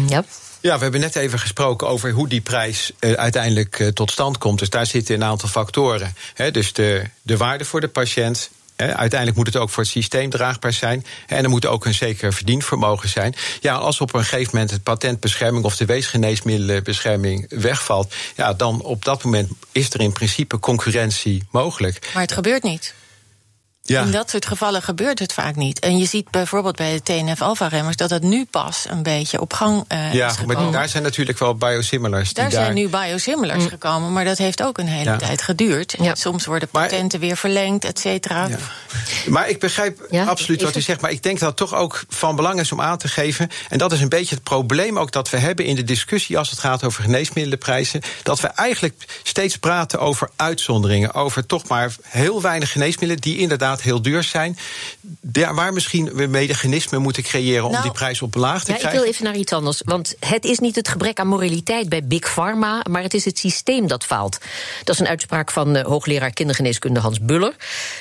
Ja. 0.07 0.23
Ja, 0.63 0.75
we 0.75 0.83
hebben 0.83 1.01
net 1.01 1.15
even 1.15 1.39
gesproken 1.39 1.87
over 1.87 2.11
hoe 2.11 2.27
die 2.27 2.41
prijs 2.41 2.91
uh, 2.99 3.13
uiteindelijk 3.13 3.79
uh, 3.79 3.87
tot 3.87 4.11
stand 4.11 4.37
komt. 4.37 4.59
Dus 4.59 4.69
daar 4.69 4.85
zitten 4.85 5.15
een 5.15 5.23
aantal 5.23 5.49
factoren. 5.49 6.15
He, 6.33 6.51
dus 6.51 6.73
de, 6.73 7.09
de 7.21 7.37
waarde 7.37 7.65
voor 7.65 7.81
de 7.81 7.87
patiënt, 7.87 8.49
uiteindelijk 8.75 9.35
moet 9.35 9.45
het 9.45 9.57
ook 9.57 9.69
voor 9.69 9.83
het 9.83 9.91
systeem 9.91 10.29
draagbaar 10.29 10.73
zijn. 10.73 11.05
En 11.27 11.43
er 11.43 11.49
moet 11.49 11.65
ook 11.65 11.85
een 11.85 11.93
zeker 11.93 12.33
verdienvermogen 12.33 13.09
zijn. 13.09 13.35
Ja, 13.61 13.75
als 13.75 14.01
op 14.01 14.13
een 14.13 14.23
gegeven 14.23 14.49
moment 14.53 14.71
het 14.71 14.83
patentbescherming 14.83 15.65
of 15.65 15.75
de 15.75 15.85
weesgeneesmiddelenbescherming 15.85 17.45
wegvalt, 17.49 18.13
ja, 18.35 18.53
dan 18.53 18.81
op 18.81 19.05
dat 19.05 19.23
moment 19.23 19.51
is 19.71 19.93
er 19.93 19.99
in 19.99 20.11
principe 20.11 20.59
concurrentie 20.59 21.43
mogelijk. 21.51 22.09
Maar 22.13 22.21
het 22.21 22.31
gebeurt 22.31 22.63
niet. 22.63 22.93
Ja. 23.85 24.01
In 24.01 24.11
dat 24.11 24.29
soort 24.29 24.45
gevallen 24.45 24.81
gebeurt 24.81 25.19
het 25.19 25.33
vaak 25.33 25.55
niet. 25.55 25.79
En 25.79 25.97
je 25.97 26.05
ziet 26.05 26.29
bijvoorbeeld 26.29 26.75
bij 26.75 26.93
de 26.93 27.01
TNF-alpha-remmers 27.01 27.95
dat 27.95 28.09
het 28.09 28.23
nu 28.23 28.45
pas 28.45 28.85
een 28.89 29.03
beetje 29.03 29.41
op 29.41 29.53
gang 29.53 29.85
uh, 29.91 30.13
ja, 30.13 30.27
is 30.27 30.35
gekomen. 30.35 30.63
maar 30.63 30.71
daar 30.71 30.89
zijn 30.89 31.03
natuurlijk 31.03 31.39
wel 31.39 31.55
biosimilars. 31.55 32.33
Daar 32.33 32.45
die 32.45 32.53
zijn 32.53 32.65
daar... 32.65 32.73
nu 32.73 32.89
biosimilars 32.89 33.63
mm. 33.63 33.69
gekomen, 33.69 34.13
maar 34.13 34.25
dat 34.25 34.37
heeft 34.37 34.63
ook 34.63 34.77
een 34.77 34.87
hele 34.87 35.09
ja. 35.09 35.17
tijd 35.17 35.41
geduurd. 35.41 35.93
En 35.93 36.03
Ja. 36.03 36.15
soms 36.15 36.45
worden 36.45 36.67
patenten 36.67 37.19
maar, 37.19 37.27
weer 37.27 37.37
verlengd, 37.37 37.85
et 37.85 37.99
cetera. 37.99 38.47
Ja. 38.47 38.57
Maar 39.27 39.49
ik 39.49 39.59
begrijp 39.59 40.05
Ja, 40.09 40.25
absoluut 40.25 40.61
wat 40.61 40.75
u 40.75 40.81
zegt. 40.81 41.01
Maar 41.01 41.11
ik 41.11 41.23
denk 41.23 41.39
dat 41.39 41.47
het 41.47 41.57
toch 41.57 41.73
ook 41.75 42.03
van 42.09 42.35
belang 42.35 42.59
is 42.59 42.71
om 42.71 42.81
aan 42.81 42.97
te 42.97 43.07
geven. 43.07 43.49
En 43.69 43.77
dat 43.77 43.91
is 43.91 44.01
een 44.01 44.09
beetje 44.09 44.35
het 44.35 44.43
probleem 44.43 44.99
ook 44.99 45.11
dat 45.11 45.29
we 45.29 45.37
hebben 45.37 45.65
in 45.65 45.75
de 45.75 45.83
discussie 45.83 46.37
als 46.37 46.49
het 46.49 46.59
gaat 46.59 46.83
over 46.83 47.03
geneesmiddelenprijzen. 47.03 48.01
Dat 48.23 48.39
we 48.39 48.47
eigenlijk 48.47 49.19
steeds 49.23 49.57
praten 49.57 49.99
over 49.99 50.29
uitzonderingen. 50.35 51.13
Over 51.13 51.45
toch 51.45 51.67
maar 51.67 51.95
heel 52.01 52.41
weinig 52.41 52.71
geneesmiddelen 52.71 53.21
die 53.21 53.37
inderdaad 53.37 53.72
heel 53.81 54.01
duur 54.01 54.23
zijn. 54.23 54.57
Daar 55.21 55.55
waar 55.55 55.73
misschien 55.73 56.13
we 56.13 56.27
mechanismen 56.27 57.01
moeten 57.01 57.23
creëren 57.23 57.65
om 57.65 57.71
Nou, 57.71 57.83
die 57.83 57.91
prijs 57.91 58.21
op 58.21 58.35
laag 58.35 58.63
te 58.63 58.67
Ja, 58.67 58.73
ik 58.73 58.79
krijgen. 58.79 59.01
wil 59.01 59.09
even 59.09 59.23
naar 59.23 59.35
iets 59.35 59.51
anders. 59.53 59.81
Want 59.85 60.15
het 60.19 60.45
is 60.45 60.59
niet 60.59 60.75
het 60.75 60.87
gebrek 60.87 61.19
aan 61.19 61.27
moraliteit 61.27 61.89
bij 61.89 62.03
Big 62.03 62.33
Pharma, 62.33 62.81
maar 62.89 63.01
het 63.01 63.13
is 63.13 63.25
het 63.25 63.37
systeem 63.39 63.87
dat 63.87 64.03
faalt. 64.03 64.37
Dat 64.83 64.95
is 64.95 65.01
een 65.01 65.07
uitspraak 65.07 65.51
van 65.51 65.77
uh, 65.77 65.83
hoogleraar 65.83 66.31
kindergeneeskunde 66.31 66.99
Hans 66.99 67.19
Buller. 67.19 67.55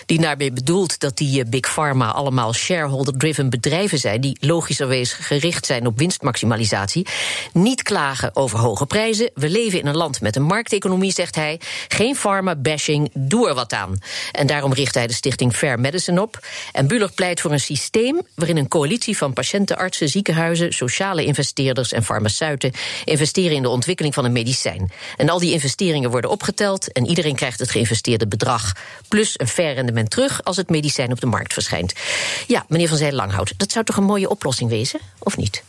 Die 0.06 0.20
daarbij 0.20 0.52
bedoelt 0.52 0.98
dat 1.00 1.16
die 1.16 1.44
uh, 1.44 1.50
Big 1.50 1.72
Pharma 1.72 2.10
allemaal 2.10 2.54
shareholder-driven 2.54 3.50
bedrijven 3.50 3.98
zijn. 3.98 4.20
die 4.20 4.36
logischerwijs 4.40 5.12
gericht 5.12 5.66
zijn 5.66 5.86
op 5.86 5.98
winstmaximalisatie. 5.98 7.06
Niet 7.52 7.82
klagen 7.82 8.36
over 8.36 8.58
hoge 8.58 8.86
prijzen. 8.86 9.30
We 9.34 9.48
leven 9.48 9.78
in 9.78 9.86
een 9.86 9.96
land 9.96 10.20
met 10.20 10.36
een 10.36 10.42
markteconomie, 10.42 11.12
zegt 11.12 11.34
hij. 11.34 11.60
Geen 11.88 12.16
pharma-bashing, 12.16 13.10
doe 13.14 13.48
er 13.48 13.54
wat 13.54 13.72
aan. 13.72 13.98
En 14.32 14.46
daarom 14.46 14.72
richt 14.72 14.94
hij 14.94 15.06
de 15.06 15.12
stichting 15.12 15.56
Fair 15.62 15.80
Medicine 15.80 16.22
op. 16.22 16.46
En 16.72 16.86
Buller 16.86 17.12
pleit 17.12 17.40
voor 17.40 17.52
een 17.52 17.60
systeem 17.60 18.20
waarin 18.34 18.56
een 18.56 18.68
coalitie 18.68 19.16
van 19.16 19.32
patiënten, 19.32 19.76
artsen, 19.76 20.08
ziekenhuizen, 20.08 20.72
sociale 20.72 21.24
investeerders 21.24 21.92
en 21.92 22.04
farmaceuten 22.04 22.72
investeren 23.04 23.56
in 23.56 23.62
de 23.62 23.68
ontwikkeling 23.68 24.14
van 24.14 24.24
een 24.24 24.32
medicijn. 24.32 24.92
En 25.16 25.28
al 25.28 25.38
die 25.38 25.52
investeringen 25.52 26.10
worden 26.10 26.30
opgeteld 26.30 26.92
en 26.92 27.06
iedereen 27.06 27.36
krijgt 27.36 27.58
het 27.58 27.70
geïnvesteerde 27.70 28.26
bedrag 28.26 28.72
plus 29.08 29.34
een 29.36 29.48
fair 29.48 29.74
rendement 29.74 30.10
terug 30.10 30.44
als 30.44 30.56
het 30.56 30.70
medicijn 30.70 31.12
op 31.12 31.20
de 31.20 31.26
markt 31.26 31.52
verschijnt. 31.52 31.92
Ja, 32.46 32.64
meneer 32.68 32.88
Van 32.88 32.98
Zijl 32.98 33.12
Langhout, 33.12 33.52
dat 33.56 33.72
zou 33.72 33.84
toch 33.84 33.96
een 33.96 34.04
mooie 34.04 34.28
oplossing 34.28 34.70
wezen, 34.70 35.00
of 35.18 35.36
niet? 35.36 35.62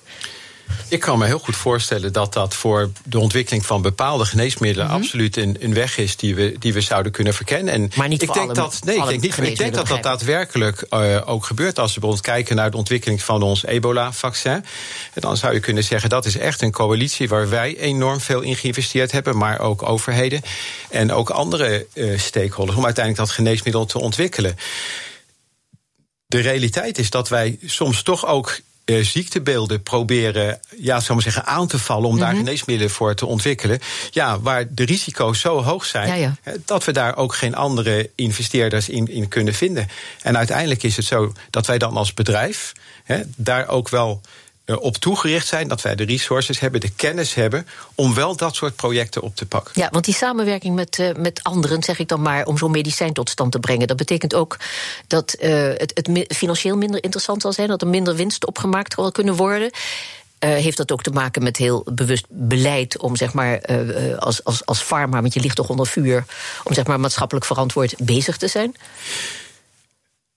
Ik 0.88 1.00
kan 1.00 1.18
me 1.20 1.26
heel 1.26 1.40
goed 1.40 1.56
voorstellen 1.56 2.14
dat 2.14 2.34
dat 2.34 2.54
voor 2.54 2.92
de 3.06 3.20
ontwikkeling 3.20 3.66
van 3.66 3.82
bepaalde 3.82 4.26
geneesmiddelen 4.26 4.86
Mhm. 4.88 4.96
absoluut 4.96 5.38
een, 5.38 5.58
een 5.60 5.74
weg 5.74 5.98
is 5.98 6.16
die 6.16 6.36
we, 6.36 6.56
die 6.60 6.74
we 6.74 6.82
zouden 6.82 7.12
kunnen 7.12 7.34
verkennen. 7.34 7.74
En 7.74 7.92
Maar 7.96 8.08
niet 8.08 8.22
ik 8.22 8.28
voor 8.28 8.36
denk 8.38 8.50
alle- 8.50 8.60
dat, 8.60 8.80
nee, 8.84 8.96
ik 8.96 9.08
denk, 9.22 9.22
niet, 9.22 9.38
ik 9.50 9.58
denk 9.58 9.74
dat 9.74 9.88
dat 9.88 10.04
daadwerkelijk 10.04 10.82
eh, 10.82 11.22
ook 11.26 11.46
gebeurt 11.46 11.80
als 11.80 11.94
we 11.94 12.00
bijvoorbeeld 12.00 12.34
kijken 12.34 12.56
naar 12.56 12.72
de 12.72 12.78
ontwikkeling 12.78 13.24
van 13.24 13.42
ons 13.42 13.66
ebola-vaccin. 13.66 14.66
Dan 15.14 15.38
zou 15.38 15.54
je 15.54 15.60
kunnen 15.60 15.84
zeggen 15.84 16.10
dat 16.10 16.26
is 16.26 16.38
echt 16.38 16.62
een 16.62 16.72
coalitie 16.72 17.28
waar 17.30 17.50
wij 17.50 17.78
enorm 17.78 18.20
veel 18.20 18.42
in 18.42 18.56
geïnvesteerd 18.56 19.12
hebben, 19.12 19.38
maar 19.38 19.60
ook 19.60 19.84
overheden 19.84 20.42
en 20.90 21.12
ook 21.12 21.30
andere 21.30 21.88
eh, 21.94 22.20
stakeholders 22.20 22.78
om 22.78 22.86
uiteindelijk 22.86 23.26
dat 23.28 23.36
geneesmiddel 23.36 23.86
te 23.86 24.00
ontwikkelen. 24.00 24.56
De 26.26 26.40
realiteit 26.40 26.98
is 26.98 27.10
dat 27.10 27.30
wij 27.30 27.58
soms 27.66 28.04
toch 28.04 28.26
ook 28.28 28.60
uh, 28.86 29.04
ziektebeelden 29.04 29.84
proberen 29.84 30.60
ja, 30.78 31.02
maar 31.08 31.22
zeggen, 31.22 31.46
aan 31.46 31.68
te 31.68 31.80
vallen 31.80 32.10
om 32.10 32.16
Mhm. 32.16 32.24
daar 32.24 32.36
geneesmiddelen 32.36 32.92
voor 32.94 33.16
te 33.16 33.26
ontwikkelen. 33.26 33.80
Ja, 34.12 34.40
waar 34.40 34.66
de 34.70 34.86
risico's 34.86 35.40
zo 35.40 35.62
hoog 35.64 35.86
zijn 35.86 36.08
Ja, 36.08 36.14
ja. 36.14 36.36
hè, 36.42 36.54
dat 36.66 36.84
we 36.84 36.92
daar 36.92 37.16
ook 37.18 37.36
geen 37.36 37.56
andere 37.56 38.10
investeerders 38.16 38.90
in, 38.90 39.08
in 39.08 39.28
kunnen 39.28 39.54
vinden. 39.54 39.88
En 40.22 40.38
uiteindelijk 40.38 40.84
is 40.84 40.96
het 40.96 41.06
zo 41.06 41.34
dat 41.50 41.66
wij 41.66 41.78
dan 41.78 41.98
als 41.98 42.14
bedrijf 42.14 42.72
hè, 43.04 43.22
daar 43.36 43.68
ook 43.68 43.90
wel 43.90 44.22
op 44.66 44.98
toegericht 44.98 45.48
zijn, 45.48 45.68
dat 45.68 45.82
wij 45.82 45.96
de 45.96 46.06
resources 46.06 46.60
hebben, 46.60 46.82
de 46.82 46.90
kennis 46.90 47.34
hebben 47.34 47.68
om 47.96 48.14
wel 48.14 48.36
dat 48.36 48.56
soort 48.56 48.76
projecten 48.76 49.22
op 49.22 49.36
te 49.36 49.46
pakken. 49.46 49.72
Ja, 49.76 49.90
want 49.92 50.06
die 50.06 50.14
samenwerking 50.14 50.76
met, 50.76 50.98
uh, 50.98 51.10
met 51.16 51.40
anderen, 51.44 51.84
zeg 51.84 52.00
ik 52.00 52.08
dan 52.08 52.22
maar, 52.22 52.46
om 52.46 52.58
zo'n 52.58 52.72
medicijn 52.72 53.14
tot 53.14 53.30
stand 53.30 53.52
te 53.52 53.60
brengen, 53.60 53.88
dat 53.88 53.98
betekent 53.98 54.34
ook 54.34 54.58
dat 55.08 55.36
uh, 55.40 55.50
het, 55.52 55.92
het 56.04 56.36
financieel 56.36 56.78
minder 56.78 57.04
interessant 57.04 57.42
zal 57.42 57.54
zijn, 57.54 57.68
dat 57.68 57.82
er 57.82 57.88
minder 57.88 58.16
winst 58.16 58.46
opgemaakt 58.46 58.94
zal 58.94 59.12
kunnen 59.12 59.36
worden. 59.36 59.72
Heeft 60.40 60.78
dat 60.78 60.92
ook 60.92 61.04
te 61.04 61.10
maken 61.10 61.44
met 61.44 61.58
heel 61.58 61.86
bewust 61.92 62.26
beleid 62.30 62.98
om 62.98 63.16
zeg 63.16 63.34
maar 63.34 63.62
als, 64.18 64.44
als, 64.44 64.66
als 64.66 64.82
farma, 64.82 65.22
want 65.22 65.34
je 65.34 65.40
ligt 65.40 65.56
toch 65.56 65.70
onder 65.70 65.88
vuur, 65.88 66.26
om 66.64 66.74
zeg 66.74 66.86
maar 66.86 67.00
maatschappelijk 67.00 67.46
verantwoord 67.46 67.96
bezig 67.98 68.38
te 68.38 68.48
zijn? 68.48 68.76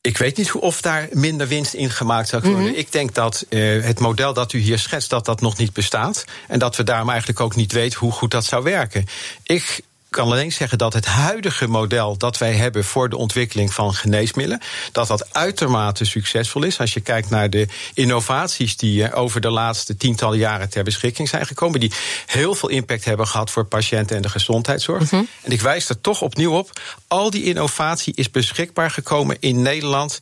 Ik 0.06 0.18
weet 0.18 0.36
niet 0.36 0.52
of 0.52 0.80
daar 0.80 1.08
minder 1.12 1.48
winst 1.48 1.74
in 1.74 1.90
gemaakt 1.90 2.28
zou 2.28 2.42
worden. 2.42 2.62
Mhm. 2.62 2.74
Ik 2.74 2.92
denk 2.92 3.14
dat 3.14 3.46
uh, 3.48 3.84
het 3.84 3.98
model 3.98 4.32
dat 4.32 4.52
u 4.52 4.58
hier 4.58 4.78
schetst, 4.78 5.10
dat 5.10 5.24
dat 5.24 5.40
nog 5.40 5.56
niet 5.56 5.72
bestaat. 5.72 6.24
En 6.48 6.58
dat 6.58 6.76
we 6.76 6.82
daarom 6.82 7.08
eigenlijk 7.08 7.40
ook 7.40 7.56
niet 7.56 7.72
weten 7.72 7.98
hoe 7.98 8.12
goed 8.12 8.30
dat 8.30 8.44
zou 8.44 8.62
werken. 8.62 9.06
Ik 9.42 9.80
kan 10.16 10.30
alleen 10.30 10.52
zeggen 10.52 10.78
dat 10.78 10.92
het 10.92 11.04
huidige 11.04 11.66
model 11.66 12.16
dat 12.16 12.38
wij 12.38 12.52
hebben 12.52 12.84
voor 12.84 13.08
de 13.08 13.16
ontwikkeling 13.16 13.74
van 13.74 13.94
geneesmiddelen, 13.94 14.60
dat 14.92 15.08
dat 15.08 15.34
uitermate 15.34 16.04
succesvol 16.04 16.62
is. 16.62 16.80
Als 16.80 16.94
je 16.94 17.00
kijkt 17.00 17.30
naar 17.30 17.50
de 17.50 17.66
innovaties 17.94 18.76
die 18.76 19.12
over 19.12 19.40
de 19.40 19.50
laatste 19.50 19.96
tientallen 19.96 20.38
jaren 20.38 20.68
ter 20.68 20.84
beschikking 20.84 21.28
zijn 21.28 21.46
gekomen, 21.46 21.80
die 21.80 21.92
heel 22.26 22.54
veel 22.54 22.68
impact 22.68 23.04
hebben 23.04 23.26
gehad 23.26 23.50
voor 23.50 23.64
patiënten 23.64 24.16
en 24.16 24.22
de 24.22 24.28
gezondheidszorg. 24.28 25.10
Mhm. 25.10 25.24
En 25.42 25.52
ik 25.52 25.60
wijs 25.60 25.88
er 25.88 26.00
toch 26.00 26.22
opnieuw 26.22 26.52
op: 26.52 26.80
al 27.08 27.30
die 27.30 27.44
innovatie 27.44 28.14
is 28.14 28.30
beschikbaar 28.30 28.90
gekomen 28.90 29.36
in 29.40 29.62
Nederland 29.62 30.20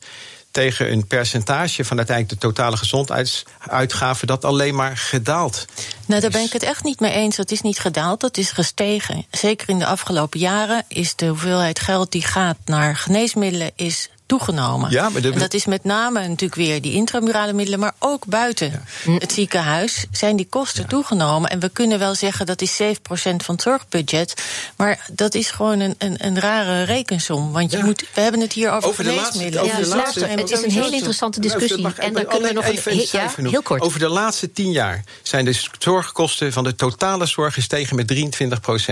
tegen 0.55 0.91
een 0.91 1.07
percentage 1.07 1.85
van 1.85 1.97
uiteindelijk 1.97 2.41
de 2.41 2.47
totale 2.47 2.77
gezondheidsuitgaven 2.77 4.27
dat 4.27 4.45
alleen 4.45 4.75
maar 4.75 4.97
gedaald. 4.97 5.65
Nou, 6.05 6.21
daar 6.21 6.29
ben 6.29 6.43
ik 6.43 6.53
het 6.53 6.63
echt 6.63 6.83
niet 6.83 6.99
mee 6.99 7.11
eens. 7.11 7.35
Dat 7.35 7.51
is 7.51 7.61
niet 7.61 7.79
gedaald, 7.79 8.19
dat 8.19 8.37
is 8.37 8.51
gestegen. 8.51 9.25
Zeker 9.31 9.69
in 9.69 9.79
de 9.79 9.85
afgelopen 9.85 10.39
jaren 10.39 10.83
is 10.87 11.15
de 11.15 11.27
hoeveelheid 11.27 11.79
geld 11.79 12.11
die 12.11 12.21
gaat 12.21 12.57
naar 12.65 12.95
geneesmiddelen 12.95 13.71
is 13.75 14.09
toegenomen. 14.25 14.91
Ja, 14.91 15.09
maar 15.09 15.23
En 15.23 15.39
dat 15.39 15.53
is 15.53 15.65
met 15.65 15.83
name 15.83 16.19
natuurlijk 16.19 16.55
weer 16.55 16.81
die 16.81 16.93
intramurale 16.93 17.53
middelen, 17.53 17.79
maar 17.79 17.93
ook 17.99 18.25
buiten 18.25 18.83
het 19.19 19.31
ziekenhuis 19.31 20.05
zijn 20.11 20.35
die 20.35 20.47
kosten 20.49 20.87
toegenomen. 20.87 21.49
En 21.49 21.59
we 21.59 21.69
kunnen 21.69 21.99
wel 21.99 22.15
zeggen 22.15 22.45
dat 22.45 22.61
is 22.61 22.81
7% 22.81 22.87
van 23.13 23.55
het 23.55 23.61
zorgbudget, 23.61 24.43
maar 24.77 25.07
dat 25.11 25.35
is 25.35 25.51
gewoon 25.51 25.79
een, 25.79 25.95
een, 25.97 26.25
een 26.25 26.39
rare 26.39 26.83
rekensom. 26.83 27.51
Want 27.51 27.71
je 27.71 27.83
moet, 27.83 28.05
we 28.13 28.21
hebben 28.21 28.41
het 28.41 28.53
hier 28.53 28.71
over, 28.71 28.89
over 28.89 29.03
geneesmiddelen. 29.03 29.63
Over 29.63 29.83
de 29.83 29.87
laatste, 29.87 30.25
het 30.25 30.51
is 30.51 30.63
een 30.63 30.71
hele 30.71 30.95
interessante 30.95 31.39
discussie. 31.39 31.87
en 31.97 32.13
daar 32.13 32.25
kunnen 32.25 32.47
we 32.47 32.53
nog 32.53 32.65
een, 32.67 33.07
ja, 33.11 33.31
heel 33.49 33.61
kort. 33.61 33.81
Over 33.81 33.99
de 33.99 34.09
laatste 34.09 34.51
tien 34.51 34.71
jaar 34.71 35.03
zijn 35.23 35.45
de 35.45 35.59
zorgkosten 35.79 36.53
van 36.53 36.63
de 36.63 36.75
totale 36.75 37.25
zorg 37.25 37.53
gestegen 37.53 37.95
met 37.95 38.13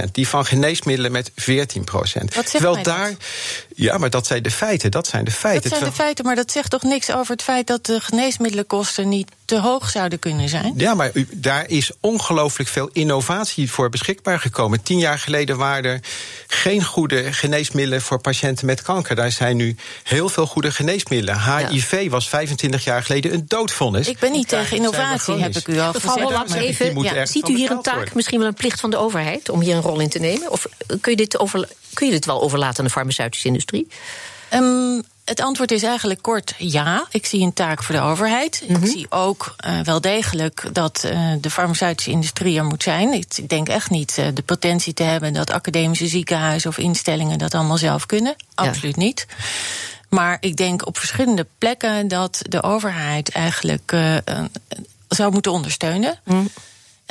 23% 0.08 0.12
Die 0.12 0.28
van 0.28 0.46
geneesmiddelen 0.46 1.12
met 1.12 1.32
14 1.36 1.84
procent. 1.84 2.50
Terwijl 2.52 2.84
daar, 2.84 3.13
ja, 3.76 3.98
maar 3.98 4.10
dat 4.10 4.28
zijn 4.28 4.44
de 4.44 4.52
feiten. 4.52 4.92
Dat 4.92 5.08
zijn 5.08 5.24
de 5.24 5.32
feiten. 5.32 5.70
Dat 5.70 5.80
zijn 5.80 5.90
de 5.90 5.96
feiten, 5.96 6.26
maar 6.26 6.36
dat 6.36 6.52
zegt 6.52 6.70
toch 6.70 6.84
niks 6.84 7.12
over 7.12 7.32
het 7.32 7.44
feit 7.44 7.68
dat 7.68 7.86
de 7.86 8.00
geneesmiddelenkosten 8.00 9.10
niet 9.10 9.32
te 9.46 9.60
hoog 9.60 9.90
zouden 9.90 10.20
kunnen 10.20 10.50
zijn? 10.50 10.74
Ja, 10.78 10.94
maar 10.94 11.10
u, 11.14 11.28
daar 11.32 11.70
is 11.70 11.92
ongelooflijk 12.00 12.70
veel 12.70 12.90
innovatie 12.94 13.72
voor 13.72 13.90
beschikbaar 13.90 14.40
gekomen. 14.40 14.84
Tien 14.84 15.00
jaar 15.00 15.20
geleden 15.20 15.58
waren 15.58 15.92
er 15.92 16.00
geen 16.48 16.84
goede 16.84 17.34
geneesmiddelen 17.34 18.02
voor 18.02 18.20
patiënten 18.20 18.66
met 18.66 18.82
kanker. 18.82 19.16
Daar 19.16 19.32
zijn 19.32 19.58
nu 19.58 19.76
heel 20.04 20.30
veel 20.30 20.46
goede 20.46 20.72
geneesmiddelen. 20.72 21.68
HIV 21.68 22.10
was 22.10 22.30
25 22.30 22.84
jaar 22.84 23.04
geleden 23.04 23.34
een 23.34 23.46
doodvonnis. 23.48 24.08
Ik 24.08 24.20
ben 24.20 24.32
niet 24.32 24.48
tegen 24.48 24.78
innovatie, 24.78 25.34
heb 25.34 25.56
ik 25.56 25.68
u 25.68 25.80
al 25.80 25.94
gezegd. 25.94 26.54
even, 26.54 27.02
ja, 27.02 27.26
ziet 27.26 27.50
u 27.50 27.56
hier 27.56 27.72
een 27.72 27.82
taak, 27.82 28.14
misschien 28.14 28.40
wel 28.40 28.48
een 28.48 28.54
plicht 28.54 28.80
van 28.80 28.90
de 28.90 28.98
overheid 28.98 29.50
om 29.50 29.62
hier 29.62 29.76
een 29.76 29.82
rol 29.82 30.00
in 30.00 30.10
te 30.10 30.20
nemen? 30.20 30.52
Of 30.52 30.68
kun 31.02 31.12
je 31.12 31.18
dit, 31.18 31.40
over, 31.40 31.68
kun 31.94 32.06
je 32.06 32.12
dit 32.12 32.26
wel 32.26 32.42
overlaten 32.42 32.80
aan 32.80 32.86
de 32.86 32.92
farmaceutische 32.92 33.48
industrie? 33.48 33.62
Um, 34.54 35.04
het 35.26 35.41
antwoord 35.41 35.71
is 35.71 35.84
eigenlijk 35.84 36.21
kort 36.21 36.54
ja. 36.58 37.08
Ik 37.12 37.26
zie 37.26 37.41
een 37.41 37.54
taak 37.54 37.84
voor 37.84 37.95
de 37.95 38.02
overheid. 38.02 38.62
Ik 38.67 38.78
mhm. 38.78 38.86
zie 38.86 39.06
ook 39.10 39.56
uh, 39.65 39.80
wel 39.80 40.02
degelijk 40.02 40.69
dat 40.71 41.04
uh, 41.06 41.32
de 41.41 41.49
farmaceutische 41.49 42.12
industrie 42.12 42.58
er 42.58 42.65
moet 42.65 42.84
zijn. 42.84 43.13
Ik 43.13 43.49
denk 43.49 43.69
echt 43.69 43.89
niet 43.89 44.17
uh, 44.19 44.26
de 44.34 44.41
potentie 44.41 44.93
te 44.93 45.04
hebben 45.04 45.34
dat 45.34 45.52
academische 45.52 46.08
ziekenhuizen 46.08 46.69
of 46.69 46.78
instellingen 46.78 47.38
dat 47.38 47.54
allemaal 47.54 47.78
zelf 47.78 48.06
kunnen. 48.06 48.36
Absoluut 48.56 48.95
niet. 48.95 49.26
Maar 50.10 50.38
ik 50.39 50.56
denk 50.56 50.86
op 50.86 50.97
verschillende 50.97 51.47
plekken 51.58 52.08
dat 52.08 52.41
de 52.49 52.63
overheid 52.63 53.30
eigenlijk 53.30 53.95
zou 55.08 55.32
moeten 55.32 55.52
ondersteunen. 55.52 56.19
Mhm. 56.23 56.45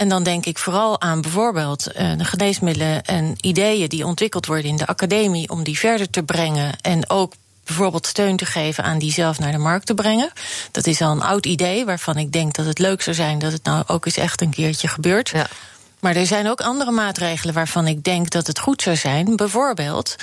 En 0.02 0.08
dan 0.08 0.22
denk 0.22 0.46
ik 0.46 0.58
vooral 0.58 1.00
aan 1.00 1.20
bijvoorbeeld 1.20 1.82
de 1.94 2.24
geneesmiddelen 2.24 3.04
en 3.04 3.34
ideeën 3.40 3.88
die 3.88 4.06
ontwikkeld 4.06 4.46
worden 4.46 4.70
in 4.70 4.76
de 4.76 4.86
academie 4.86 5.50
om 5.50 5.62
die 5.62 5.78
verder 5.78 6.10
te 6.10 6.22
brengen 6.22 6.72
en 6.80 7.10
ook 7.10 7.32
bijvoorbeeld 7.64 8.06
steun 8.06 8.36
te 8.36 8.46
geven 8.46 8.84
aan 8.84 8.98
die 8.98 9.12
zelf 9.12 9.38
naar 9.38 9.52
de 9.52 9.58
markt 9.58 9.86
te 9.86 9.94
brengen. 9.94 10.32
Dat 10.70 10.86
is 10.86 11.00
al 11.00 11.10
een 11.10 11.22
oud 11.22 11.46
idee 11.46 11.84
waarvan 11.84 12.16
ik 12.16 12.32
denk 12.32 12.54
dat 12.54 12.66
het 12.66 12.78
leuk 12.78 13.02
zou 13.02 13.16
zijn 13.16 13.38
dat 13.38 13.52
het 13.52 13.64
nou 13.64 13.84
ook 13.86 14.06
eens 14.06 14.16
echt 14.16 14.40
een 14.40 14.50
keertje 14.50 14.88
gebeurt. 14.88 15.28
Ja. 15.28 15.46
Maar 16.02 16.16
er 16.16 16.26
zijn 16.26 16.48
ook 16.48 16.60
andere 16.60 16.90
maatregelen 16.90 17.54
waarvan 17.54 17.86
ik 17.86 18.04
denk 18.04 18.30
dat 18.30 18.46
het 18.46 18.58
goed 18.58 18.82
zou 18.82 18.96
zijn. 18.96 19.36
Bijvoorbeeld, 19.36 20.16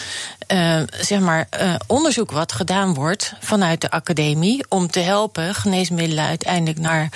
uh, 0.48 0.82
zeg 1.00 1.20
maar, 1.20 1.48
uh, 1.62 1.76
onderzoek 1.88 2.32
wat 2.32 2.52
gedaan 2.52 2.94
wordt 2.94 3.34
vanuit 3.40 3.82
de 3.82 3.92
academie 3.92 4.66
om 4.70 4.88
te 4.92 5.00
helpen 5.00 5.56
geneesmiddelen 5.56 6.26
uiteindelijk 6.26 6.80
naar 6.80 7.10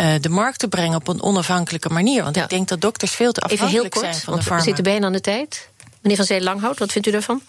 uh, 0.00 0.14
de 0.20 0.28
markt 0.28 0.58
te 0.58 0.68
brengen 0.68 0.96
op 0.96 1.08
een 1.08 1.22
onafhankelijke 1.22 1.88
manier. 1.88 2.22
Want 2.22 2.36
ik 2.36 2.48
denk 2.48 2.68
dat 2.68 2.80
dokters 2.80 3.10
veel 3.10 3.32
te 3.32 3.40
afhankelijk 3.40 3.94
zijn 3.94 4.14
van 4.14 4.36
de 4.36 4.42
farma. 4.42 4.58
We 4.58 4.64
zitten 4.64 4.84
bijna 4.84 5.06
aan 5.06 5.12
de 5.12 5.20
tijd. 5.20 5.68
Meneer 6.00 6.16
Van 6.16 6.26
Zee 6.26 6.42
Langhout, 6.42 6.78
wat 6.78 6.92
vindt 6.92 7.08
u 7.08 7.10
daarvan? 7.10 7.42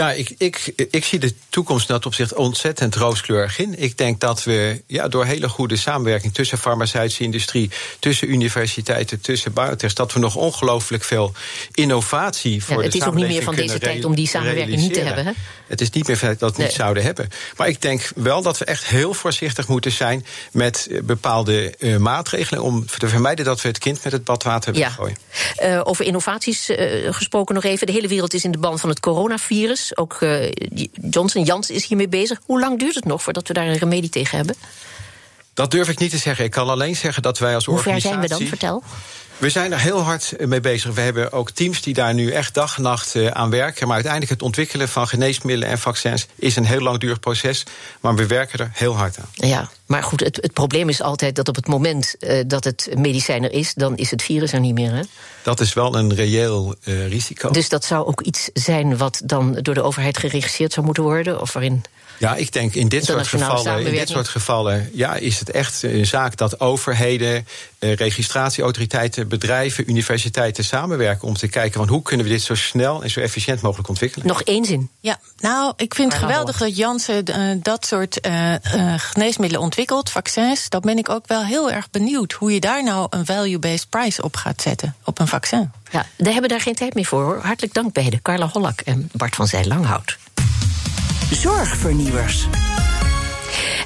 Ja, 0.00 0.12
ik, 0.12 0.34
ik, 0.38 0.72
ik 0.90 1.04
zie 1.04 1.18
de 1.18 1.34
toekomst 1.48 1.88
in 1.88 1.94
dat 1.94 2.06
opzicht 2.06 2.34
ontzettend 2.34 2.94
rooskleurig 2.94 3.58
in. 3.58 3.78
Ik 3.78 3.98
denk 3.98 4.20
dat 4.20 4.44
we 4.44 4.82
ja, 4.86 5.08
door 5.08 5.24
hele 5.24 5.48
goede 5.48 5.76
samenwerking 5.76 6.34
tussen 6.34 6.58
farmaceutische 6.58 7.22
industrie, 7.22 7.70
tussen 7.98 8.30
universiteiten, 8.30 9.20
tussen 9.20 9.52
biotechs, 9.52 9.94
dat 9.94 10.12
we 10.12 10.18
nog 10.18 10.36
ongelooflijk 10.36 11.04
veel 11.04 11.32
innovatie 11.72 12.64
voor 12.64 12.76
ja, 12.76 12.82
het 12.82 12.92
de 12.92 12.98
Het 12.98 13.06
is 13.06 13.12
ook 13.12 13.18
niet 13.18 13.28
meer 13.28 13.42
van 13.42 13.54
deze 13.54 13.78
tijd 13.78 14.04
om 14.04 14.14
die 14.14 14.28
samenwerking 14.28 14.80
niet 14.80 14.94
te 14.94 15.00
hebben. 15.00 15.26
Hè? 15.26 15.32
Het 15.66 15.80
is 15.80 15.90
niet 15.90 16.06
meer 16.06 16.16
van 16.16 16.28
dat 16.28 16.38
we 16.38 16.46
het 16.46 16.56
niet 16.56 16.72
zouden 16.72 17.02
hebben. 17.02 17.28
Maar 17.56 17.68
ik 17.68 17.82
denk 17.82 18.10
wel 18.14 18.42
dat 18.42 18.58
we 18.58 18.64
echt 18.64 18.84
heel 18.84 19.14
voorzichtig 19.14 19.68
moeten 19.68 19.92
zijn 19.92 20.24
met 20.52 20.88
eh, 20.90 21.00
bepaalde 21.02 21.74
uh, 21.78 21.96
maatregelen 21.96 22.62
om 22.62 22.86
te 22.86 23.08
vermijden 23.08 23.44
dat 23.44 23.60
we 23.60 23.68
het 23.68 23.78
kind 23.78 24.04
met 24.04 24.12
het 24.12 24.24
badwater 24.24 24.76
ja. 24.76 24.88
gooien. 24.88 25.16
Uh, 25.62 25.80
over 25.84 26.04
innovaties 26.04 26.70
uh, 26.70 27.12
gesproken 27.14 27.54
nog 27.54 27.64
even. 27.64 27.86
De 27.86 27.92
hele 27.92 28.08
wereld 28.08 28.34
is 28.34 28.44
in 28.44 28.50
de 28.50 28.58
band 28.58 28.80
van 28.80 28.88
het 28.88 29.00
coronavirus. 29.00 29.89
Ook 29.96 30.20
uh, 30.20 30.50
Johnson 31.10 31.42
Jans 31.44 31.70
is 31.70 31.86
hiermee 31.86 32.08
bezig. 32.08 32.40
Hoe 32.46 32.60
lang 32.60 32.78
duurt 32.78 32.94
het 32.94 33.04
nog 33.04 33.22
voordat 33.22 33.48
we 33.48 33.54
daar 33.54 33.66
een 33.66 33.78
remedie 33.78 34.10
tegen 34.10 34.36
hebben? 34.36 34.56
Dat 35.54 35.70
durf 35.70 35.88
ik 35.88 35.98
niet 35.98 36.10
te 36.10 36.18
zeggen. 36.18 36.44
Ik 36.44 36.50
kan 36.50 36.68
alleen 36.68 36.96
zeggen 36.96 37.22
dat 37.22 37.38
wij 37.38 37.54
als 37.54 37.64
Hoe 37.64 37.74
organisatie... 37.74 38.10
Hoe 38.10 38.20
ver 38.20 38.28
zijn 38.28 38.40
we 38.40 38.44
dan? 38.44 38.58
Vertel. 38.58 38.82
We 39.40 39.50
zijn 39.50 39.72
er 39.72 39.80
heel 39.80 40.00
hard 40.00 40.34
mee 40.38 40.60
bezig. 40.60 40.94
We 40.94 41.00
hebben 41.00 41.32
ook 41.32 41.50
teams 41.50 41.82
die 41.82 41.94
daar 41.94 42.14
nu 42.14 42.30
echt 42.30 42.54
dag 42.54 42.76
en 42.76 42.82
nacht 42.82 43.14
eh, 43.14 43.26
aan 43.26 43.50
werken. 43.50 43.86
Maar 43.86 43.94
uiteindelijk 43.94 44.32
het 44.32 44.42
ontwikkelen 44.42 44.88
van 44.88 45.08
geneesmiddelen 45.08 45.68
en 45.68 45.78
vaccins 45.78 46.26
is 46.34 46.56
een 46.56 46.64
heel 46.64 46.80
langdurig 46.80 47.20
proces. 47.20 47.64
Maar 48.00 48.14
we 48.14 48.26
werken 48.26 48.58
er 48.58 48.70
heel 48.72 48.96
hard 48.96 49.18
aan. 49.18 49.48
Ja, 49.48 49.70
maar 49.90 50.02
goed, 50.02 50.20
het, 50.20 50.36
het 50.36 50.52
probleem 50.52 50.88
is 50.88 51.02
altijd 51.02 51.36
dat 51.36 51.48
op 51.48 51.54
het 51.54 51.66
moment 51.66 52.14
uh, 52.20 52.40
dat 52.46 52.64
het 52.64 52.88
medicijn 52.94 53.44
er 53.44 53.52
is, 53.52 53.74
dan 53.74 53.96
is 53.96 54.10
het 54.10 54.22
virus 54.22 54.52
er 54.52 54.60
niet 54.60 54.74
meer. 54.74 54.92
Hè? 54.92 55.02
Dat 55.42 55.60
is 55.60 55.72
wel 55.72 55.96
een 55.96 56.14
reëel 56.14 56.74
uh, 56.84 57.08
risico. 57.08 57.50
Dus 57.50 57.68
dat 57.68 57.84
zou 57.84 58.06
ook 58.06 58.20
iets 58.20 58.50
zijn 58.52 58.96
wat 58.96 59.20
dan 59.24 59.58
door 59.62 59.74
de 59.74 59.82
overheid 59.82 60.18
geregisseerd 60.18 60.72
zou 60.72 60.86
moeten 60.86 61.02
worden? 61.02 61.40
Of 61.40 61.52
waarin 61.52 61.82
ja, 62.20 62.34
ik 62.34 62.52
denk 62.52 62.74
in 62.74 62.88
dit, 62.88 63.04
soort 63.04 63.26
gevallen, 63.26 63.86
in 63.86 63.94
dit 63.94 64.08
soort 64.08 64.28
gevallen 64.28 64.90
ja, 64.92 65.14
is 65.14 65.38
het 65.38 65.50
echt 65.50 65.82
een 65.82 66.06
zaak 66.06 66.36
dat 66.36 66.60
overheden, 66.60 67.46
eh, 67.78 67.94
registratieautoriteiten, 67.94 69.28
bedrijven, 69.28 69.90
universiteiten 69.90 70.64
samenwerken 70.64 71.28
om 71.28 71.34
te 71.34 71.48
kijken 71.48 71.78
van 71.78 71.88
hoe 71.88 72.02
kunnen 72.02 72.26
we 72.26 72.32
dit 72.32 72.42
zo 72.42 72.54
snel 72.54 73.02
en 73.02 73.10
zo 73.10 73.20
efficiënt 73.20 73.60
mogelijk 73.60 73.88
ontwikkelen. 73.88 74.26
Nog 74.26 74.42
één 74.42 74.64
zin. 74.64 74.90
Ja, 75.00 75.18
nou, 75.38 75.72
ik 75.76 75.94
vind 75.94 76.12
het 76.12 76.22
geweldig 76.22 76.58
dat 76.58 76.76
Janssen 76.76 77.24
uh, 77.30 77.62
dat 77.62 77.86
soort 77.86 78.26
uh, 78.26 78.54
geneesmiddelen 78.96 79.62
ontwikkelt, 79.64 79.79
vaccins. 79.88 80.68
Dat 80.68 80.82
ben 80.82 80.98
ik 80.98 81.08
ook 81.08 81.26
wel 81.26 81.44
heel 81.44 81.70
erg 81.70 81.90
benieuwd 81.90 82.32
hoe 82.32 82.52
je 82.52 82.60
daar 82.60 82.82
nou 82.82 83.06
een 83.10 83.26
value-based 83.26 83.88
price 83.88 84.22
op 84.22 84.36
gaat 84.36 84.62
zetten, 84.62 84.94
op 85.04 85.18
een 85.18 85.28
vaccin. 85.28 85.70
Ja, 85.90 86.06
we 86.16 86.32
hebben 86.32 86.50
daar 86.50 86.60
geen 86.60 86.74
tijd 86.74 86.94
meer 86.94 87.04
voor 87.04 87.22
hoor. 87.22 87.40
Hartelijk 87.42 87.74
dank 87.74 87.92
beiden, 87.92 88.22
Carla 88.22 88.46
Hollak 88.46 88.80
en 88.80 89.08
Bart 89.12 89.36
van 89.36 89.46
Zij 89.46 89.66
Langhout. 89.66 90.18
Zorgvernieuwers. 91.30 92.46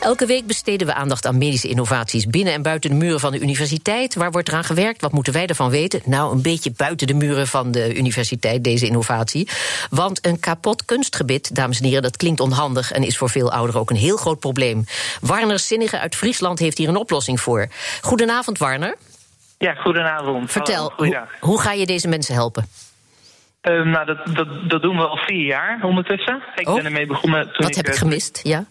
Elke 0.04 0.26
week 0.26 0.46
besteden 0.46 0.86
we 0.86 0.94
aandacht 0.94 1.26
aan 1.26 1.38
medische 1.38 1.68
innovaties 1.68 2.26
binnen 2.26 2.52
en 2.52 2.62
buiten 2.62 2.90
de 2.90 2.96
muren 2.96 3.20
van 3.20 3.32
de 3.32 3.40
universiteit. 3.40 4.14
Waar 4.14 4.30
wordt 4.30 4.48
eraan 4.48 4.64
gewerkt? 4.64 5.00
Wat 5.00 5.12
moeten 5.12 5.32
wij 5.32 5.46
ervan 5.46 5.70
weten? 5.70 6.00
Nou, 6.04 6.32
een 6.32 6.42
beetje 6.42 6.72
buiten 6.76 7.06
de 7.06 7.14
muren 7.14 7.46
van 7.46 7.70
de 7.70 7.96
universiteit, 7.96 8.64
deze 8.64 8.86
innovatie. 8.86 9.48
Want 9.90 10.26
een 10.26 10.40
kapot 10.40 10.84
kunstgebit, 10.84 11.54
dames 11.54 11.78
en 11.78 11.84
heren, 11.84 12.02
dat 12.02 12.16
klinkt 12.16 12.40
onhandig 12.40 12.92
en 12.92 13.02
is 13.02 13.16
voor 13.16 13.30
veel 13.30 13.52
ouderen 13.52 13.80
ook 13.80 13.90
een 13.90 13.96
heel 13.96 14.16
groot 14.16 14.40
probleem. 14.40 14.84
Warner 15.20 15.58
Zinnige 15.58 15.98
uit 15.98 16.14
Friesland 16.14 16.58
heeft 16.58 16.78
hier 16.78 16.88
een 16.88 16.96
oplossing 16.96 17.40
voor. 17.40 17.68
Goedenavond, 18.00 18.58
Warner. 18.58 18.96
Ja, 19.58 19.74
goedenavond. 19.74 20.52
Vertel, 20.52 20.92
hoe, 20.96 21.26
hoe 21.40 21.60
ga 21.60 21.72
je 21.72 21.86
deze 21.86 22.08
mensen 22.08 22.34
helpen? 22.34 22.68
Um, 23.68 23.88
nou, 23.88 24.06
dat, 24.06 24.18
dat, 24.26 24.48
dat 24.70 24.82
doen 24.82 24.96
we 24.96 25.06
al 25.06 25.16
vier 25.16 25.46
jaar 25.46 25.78
ondertussen. 25.82 26.42
Ik 26.54 26.68
oh. 26.68 26.74
ben 26.74 26.84
ermee 26.84 27.06
begonnen 27.06 27.42
toen 27.42 27.52
Wat 27.56 27.68
ik... 27.68 27.76
heb 27.76 27.86
ik 27.86 27.94
gemist, 27.94 28.40
ja? 28.42 28.64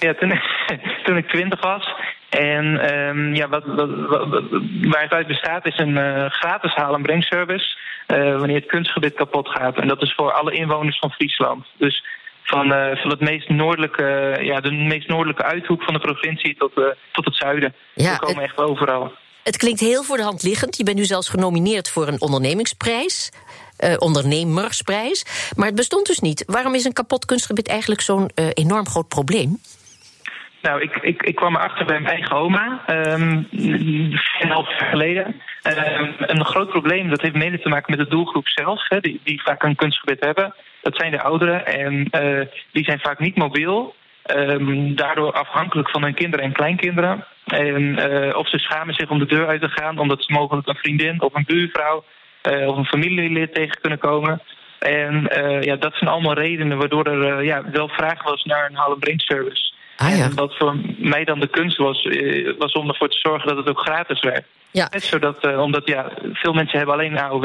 Ja, 0.00 0.14
toen, 0.14 0.40
toen 1.04 1.16
ik 1.16 1.28
twintig 1.28 1.60
was. 1.60 1.94
En 2.28 2.94
um, 2.94 3.34
ja, 3.34 3.48
wat, 3.48 3.64
wat, 3.66 3.88
wat, 4.08 4.44
waar 4.82 5.02
het 5.02 5.12
uit 5.12 5.26
bestaat 5.26 5.66
is 5.66 5.78
een 5.78 5.96
uh, 5.96 6.30
gratis 6.30 6.74
haal- 6.74 6.94
en 6.94 7.02
brengservice... 7.02 7.82
Uh, 8.06 8.38
wanneer 8.38 8.56
het 8.56 8.66
kunstgebied 8.66 9.14
kapot 9.14 9.48
gaat. 9.48 9.76
En 9.76 9.88
dat 9.88 10.02
is 10.02 10.14
voor 10.14 10.32
alle 10.32 10.52
inwoners 10.52 10.98
van 10.98 11.10
Friesland. 11.10 11.66
Dus 11.78 12.04
van, 12.42 12.68
van 12.94 13.10
het 13.10 13.20
meest 13.20 13.48
noordelijke, 13.48 14.38
ja, 14.40 14.60
de 14.60 14.72
meest 14.72 15.08
noordelijke 15.08 15.42
uithoek 15.42 15.82
van 15.82 15.94
de 15.94 16.00
provincie 16.00 16.56
tot, 16.56 16.72
tot 17.12 17.24
het 17.24 17.36
zuiden. 17.36 17.74
Ja, 17.94 18.12
We 18.12 18.26
komen 18.26 18.42
echt 18.42 18.58
overal. 18.58 19.12
Het 19.44 19.56
klinkt 19.56 19.80
heel 19.80 20.02
voor 20.02 20.16
de 20.16 20.22
hand 20.22 20.42
liggend. 20.42 20.76
Je 20.76 20.84
bent 20.84 20.96
nu 20.96 21.04
zelfs 21.04 21.28
genomineerd 21.28 21.90
voor 21.90 22.08
een 22.08 22.20
ondernemingsprijs. 22.20 23.32
Uh, 23.78 23.94
ondernemersprijs. 23.98 25.50
Maar 25.56 25.66
het 25.66 25.76
bestond 25.76 26.06
dus 26.06 26.18
niet. 26.18 26.44
Waarom 26.46 26.74
is 26.74 26.84
een 26.84 26.92
kapot 26.92 27.24
kunstgebied 27.24 27.68
eigenlijk 27.68 28.00
zo'n 28.00 28.30
uh, 28.34 28.46
enorm 28.52 28.86
groot 28.86 29.08
probleem? 29.08 29.58
Nou, 30.62 30.80
ik, 30.80 30.96
ik, 30.96 31.22
ik 31.22 31.34
kwam 31.34 31.56
erachter 31.56 31.86
bij 31.86 32.00
mijn 32.00 32.14
eigen 32.14 32.36
oma, 32.36 32.82
um, 32.86 33.48
half 34.38 34.68
jaar 34.68 34.88
geleden. 34.90 35.26
Um, 35.26 36.14
een 36.18 36.44
groot 36.44 36.68
probleem, 36.68 37.08
dat 37.08 37.20
heeft 37.20 37.34
mede 37.34 37.60
te 37.60 37.68
maken 37.68 37.96
met 37.96 38.06
de 38.06 38.14
doelgroep 38.14 38.48
zelf, 38.48 38.88
die, 38.88 39.20
die 39.24 39.42
vaak 39.42 39.62
een 39.62 39.76
kunstgebied 39.76 40.24
hebben. 40.24 40.54
Dat 40.82 40.96
zijn 40.96 41.10
de 41.10 41.22
ouderen 41.22 41.66
en 41.66 42.08
uh, 42.10 42.46
die 42.72 42.84
zijn 42.84 43.00
vaak 43.00 43.18
niet 43.18 43.36
mobiel. 43.36 43.94
Um, 44.36 44.96
daardoor 44.96 45.32
afhankelijk 45.32 45.90
van 45.90 46.02
hun 46.02 46.14
kinderen 46.14 46.44
en 46.44 46.52
kleinkinderen. 46.52 47.24
En 47.44 47.96
of 48.36 48.48
ze 48.48 48.58
schamen 48.58 48.94
zich 48.94 49.10
om 49.10 49.18
de 49.18 49.26
deur 49.26 49.46
uit 49.46 49.60
te 49.60 49.68
gaan, 49.68 49.98
omdat 49.98 50.24
ze 50.24 50.32
mogelijk 50.32 50.68
een 50.68 50.74
vriendin 50.74 51.22
of 51.22 51.34
een 51.34 51.44
buurvrouw 51.46 52.04
of 52.66 52.76
een 52.76 52.84
familielid 52.84 53.54
tegen 53.54 53.80
kunnen 53.80 53.98
komen. 53.98 54.42
En 54.78 55.30
uh, 55.36 55.62
ja, 55.62 55.76
dat 55.76 55.94
zijn 55.94 56.10
allemaal 56.10 56.34
redenen 56.34 56.78
waardoor 56.78 57.04
er 57.04 57.44
ja, 57.44 57.62
wel 57.70 57.88
vraag 57.88 58.22
was 58.22 58.44
naar 58.44 58.66
een 58.68 58.76
Hallen 58.76 58.98
Brain 58.98 59.18
Service. 59.18 59.72
Ah, 59.96 60.16
ja. 60.16 60.24
En 60.24 60.34
wat 60.34 60.56
voor 60.56 60.76
mij 60.98 61.24
dan 61.24 61.40
de 61.40 61.46
kunst 61.46 61.76
was, 61.76 62.08
was 62.58 62.72
om 62.72 62.88
ervoor 62.88 63.08
te 63.08 63.18
zorgen 63.18 63.48
dat 63.48 63.56
het 63.56 63.68
ook 63.68 63.80
gratis 63.80 64.20
werd. 64.20 64.44
Ja. 64.70 64.88
Net 64.90 65.02
zodat, 65.02 65.56
omdat 65.56 65.86
ja, 65.86 66.10
veel 66.32 66.52
mensen 66.52 66.78
hebben 66.78 66.94
alleen 66.94 67.12
een 67.12 67.18
AOW. 67.18 67.44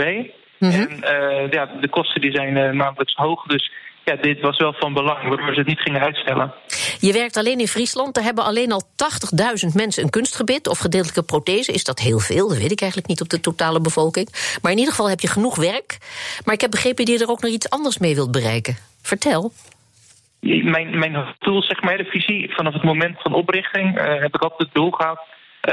Mm 0.58 0.70
-hmm. 0.70 1.04
En 1.04 1.48
ja, 1.50 1.70
de 1.82 1.90
kosten 1.90 2.22
die 2.22 2.32
zijn 2.32 2.76
maandelijks 2.76 3.14
hoog. 3.16 3.44
Dus 3.44 3.72
ja, 4.06 4.16
dit 4.16 4.40
was 4.40 4.58
wel 4.58 4.74
van 4.74 4.94
belang, 4.94 5.28
waardoor 5.28 5.54
ze 5.54 5.60
het 5.60 5.68
niet 5.68 5.80
gingen 5.80 6.02
uitstellen. 6.02 6.54
Je 7.00 7.14
werkt 7.14 7.38
alleen 7.38 7.60
in 7.60 7.68
Friesland. 7.68 8.14
Daar 8.14 8.24
hebben 8.24 8.44
alleen 8.44 8.72
al 8.72 8.84
80.000 9.68 9.74
mensen 9.74 10.04
een 10.04 10.10
kunstgebit 10.10 10.68
of 10.68 10.80
gedeeltelijke 10.80 11.24
prothese. 11.24 11.72
Is 11.72 11.84
dat 11.84 12.00
heel 12.00 12.20
veel? 12.20 12.48
Dat 12.48 12.58
weet 12.58 12.72
ik 12.72 12.82
eigenlijk 12.82 13.10
niet 13.10 13.22
op 13.22 13.30
de 13.30 13.40
totale 13.40 13.82
bevolking. 13.82 14.58
Maar 14.62 14.72
in 14.72 14.78
ieder 14.78 14.94
geval 14.94 15.10
heb 15.10 15.20
je 15.20 15.28
genoeg 15.28 15.56
werk. 15.56 15.98
Maar 16.46 16.54
ik 16.54 16.62
heb 16.62 16.72
begrepen 16.72 17.06
dat 17.06 17.18
je 17.18 17.24
er 17.24 17.32
ook 17.32 17.42
nog 17.42 17.52
iets 17.52 17.70
anders 17.70 17.98
mee 17.98 18.16
wilt 18.16 18.32
bereiken. 18.32 18.78
Vertel. 19.02 19.52
Mijn, 20.40 21.00
mijn 21.00 21.36
doel, 21.40 21.64
zeg 21.64 21.82
maar, 21.82 21.98
de 21.98 22.04
visie 22.04 22.54
vanaf 22.54 22.74
het 22.74 22.84
moment 22.84 23.22
van 23.22 23.34
oprichting, 23.34 23.98
uh, 23.98 24.04
heb 24.22 24.36
ik 24.36 24.42
altijd 24.42 24.60
het 24.60 24.74
doel 24.74 24.92
gehad 24.92 25.20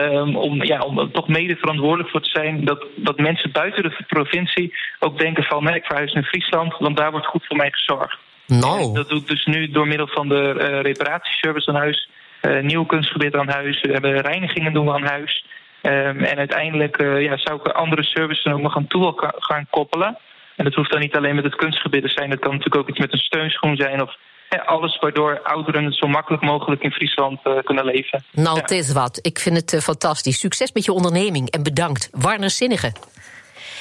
Um, 0.00 0.36
om, 0.36 0.64
ja, 0.64 0.78
om 0.78 1.12
toch 1.12 1.28
mede 1.28 1.56
verantwoordelijk 1.56 2.10
voor 2.10 2.20
te 2.20 2.28
zijn 2.28 2.64
dat, 2.64 2.86
dat 2.96 3.18
mensen 3.18 3.52
buiten 3.52 3.82
de 3.82 4.04
provincie 4.06 4.74
ook 4.98 5.18
denken 5.18 5.44
van 5.44 5.64
nee, 5.64 5.74
ik 5.74 5.84
verhuis 5.84 6.12
naar 6.12 6.22
Friesland, 6.22 6.76
want 6.78 6.96
daar 6.96 7.10
wordt 7.10 7.26
goed 7.26 7.46
voor 7.46 7.56
mij 7.56 7.70
gezorgd. 7.70 8.18
Nou. 8.46 8.94
Dat 8.94 9.08
doe 9.08 9.20
ik 9.20 9.26
dus 9.26 9.44
nu 9.44 9.70
door 9.70 9.86
middel 9.86 10.06
van 10.06 10.28
de 10.28 10.54
uh, 10.58 10.80
reparatieservice 10.80 11.68
aan 11.68 11.76
huis, 11.76 12.08
uh, 12.42 12.60
nieuw 12.60 12.84
kunstgebied 12.84 13.34
aan 13.34 13.48
huis, 13.48 13.80
we 13.80 13.92
hebben 13.92 14.20
reinigingen 14.20 14.72
doen 14.72 14.86
we 14.86 14.92
aan 14.92 15.06
huis. 15.06 15.44
Um, 15.82 16.20
en 16.20 16.36
uiteindelijk 16.36 17.02
uh, 17.02 17.22
ja, 17.22 17.36
zou 17.36 17.60
ik 17.60 17.72
andere 17.72 18.02
services 18.02 18.52
ook 18.52 18.60
nog 18.60 18.76
aan 18.76 18.86
toe 18.86 19.32
gaan 19.38 19.66
koppelen. 19.70 20.18
En 20.56 20.64
dat 20.64 20.74
hoeft 20.74 20.90
dan 20.90 21.00
niet 21.00 21.16
alleen 21.16 21.34
met 21.34 21.44
het 21.44 21.54
kunstgebied 21.54 22.02
te 22.02 22.08
zijn, 22.08 22.30
dat 22.30 22.38
kan 22.38 22.50
natuurlijk 22.50 22.82
ook 22.82 22.88
iets 22.88 22.98
met 22.98 23.12
een 23.12 23.18
steunschoen 23.18 23.76
zijn 23.76 24.02
of 24.02 24.16
alles 24.48 24.98
waardoor 24.98 25.40
ouderen 25.42 25.92
zo 25.92 26.06
makkelijk 26.06 26.42
mogelijk 26.42 26.82
in 26.82 26.90
Friesland 26.90 27.40
uh, 27.44 27.58
kunnen 27.64 27.84
leven. 27.84 28.24
Nou, 28.32 28.60
het 28.60 28.70
is 28.70 28.92
wat. 28.92 29.18
Ik 29.22 29.38
vind 29.38 29.56
het 29.56 29.72
uh, 29.72 29.80
fantastisch. 29.80 30.38
Succes 30.38 30.72
met 30.72 30.84
je 30.84 30.92
onderneming 30.92 31.50
en 31.50 31.62
bedankt. 31.62 32.08
Warner 32.12 32.50
Zinnige. 32.50 32.92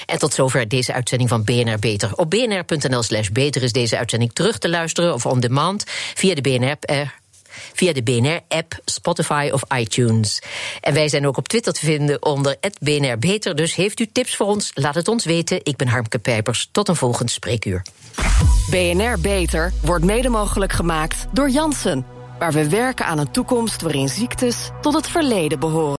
En 0.05 0.19
tot 0.19 0.33
zover 0.33 0.67
deze 0.67 0.93
uitzending 0.93 1.29
van 1.29 1.43
BNR 1.43 1.79
Beter. 1.79 2.15
Op 2.15 2.29
bnr.nl 2.29 3.03
slash 3.03 3.29
beter 3.29 3.63
is 3.63 3.71
deze 3.71 3.97
uitzending 3.97 4.33
terug 4.33 4.57
te 4.57 4.69
luisteren 4.69 5.13
of 5.13 5.25
on 5.25 5.39
demand 5.39 5.83
via 6.15 6.35
de 6.35 6.41
BNR. 6.41 7.23
Via 7.73 7.93
de 7.93 8.03
BNR-app, 8.03 8.79
Spotify 8.85 9.49
of 9.51 9.61
iTunes. 9.77 10.41
En 10.81 10.93
wij 10.93 11.07
zijn 11.09 11.27
ook 11.27 11.37
op 11.37 11.47
Twitter 11.47 11.73
te 11.73 11.85
vinden 11.85 12.23
onder 12.23 12.55
BNR 12.79 13.17
Beter. 13.17 13.55
Dus 13.55 13.75
heeft 13.75 13.99
u 13.99 14.07
tips 14.11 14.35
voor 14.35 14.47
ons? 14.47 14.71
Laat 14.73 14.95
het 14.95 15.07
ons 15.07 15.25
weten. 15.25 15.59
Ik 15.63 15.75
ben 15.75 15.87
Harmke 15.87 16.19
Pijpers. 16.19 16.69
Tot 16.71 16.87
een 16.87 16.95
volgend 16.95 17.31
spreekuur. 17.31 17.81
BNR 18.69 19.19
Beter 19.19 19.73
wordt 19.81 20.05
mede 20.05 20.29
mogelijk 20.29 20.71
gemaakt 20.71 21.25
door 21.31 21.49
Janssen. 21.49 22.05
Waar 22.39 22.51
we 22.51 22.69
werken 22.69 23.05
aan 23.05 23.19
een 23.19 23.31
toekomst 23.31 23.81
waarin 23.81 24.09
ziektes 24.09 24.69
tot 24.81 24.93
het 24.93 25.07
verleden 25.07 25.59
behoren. 25.59 25.93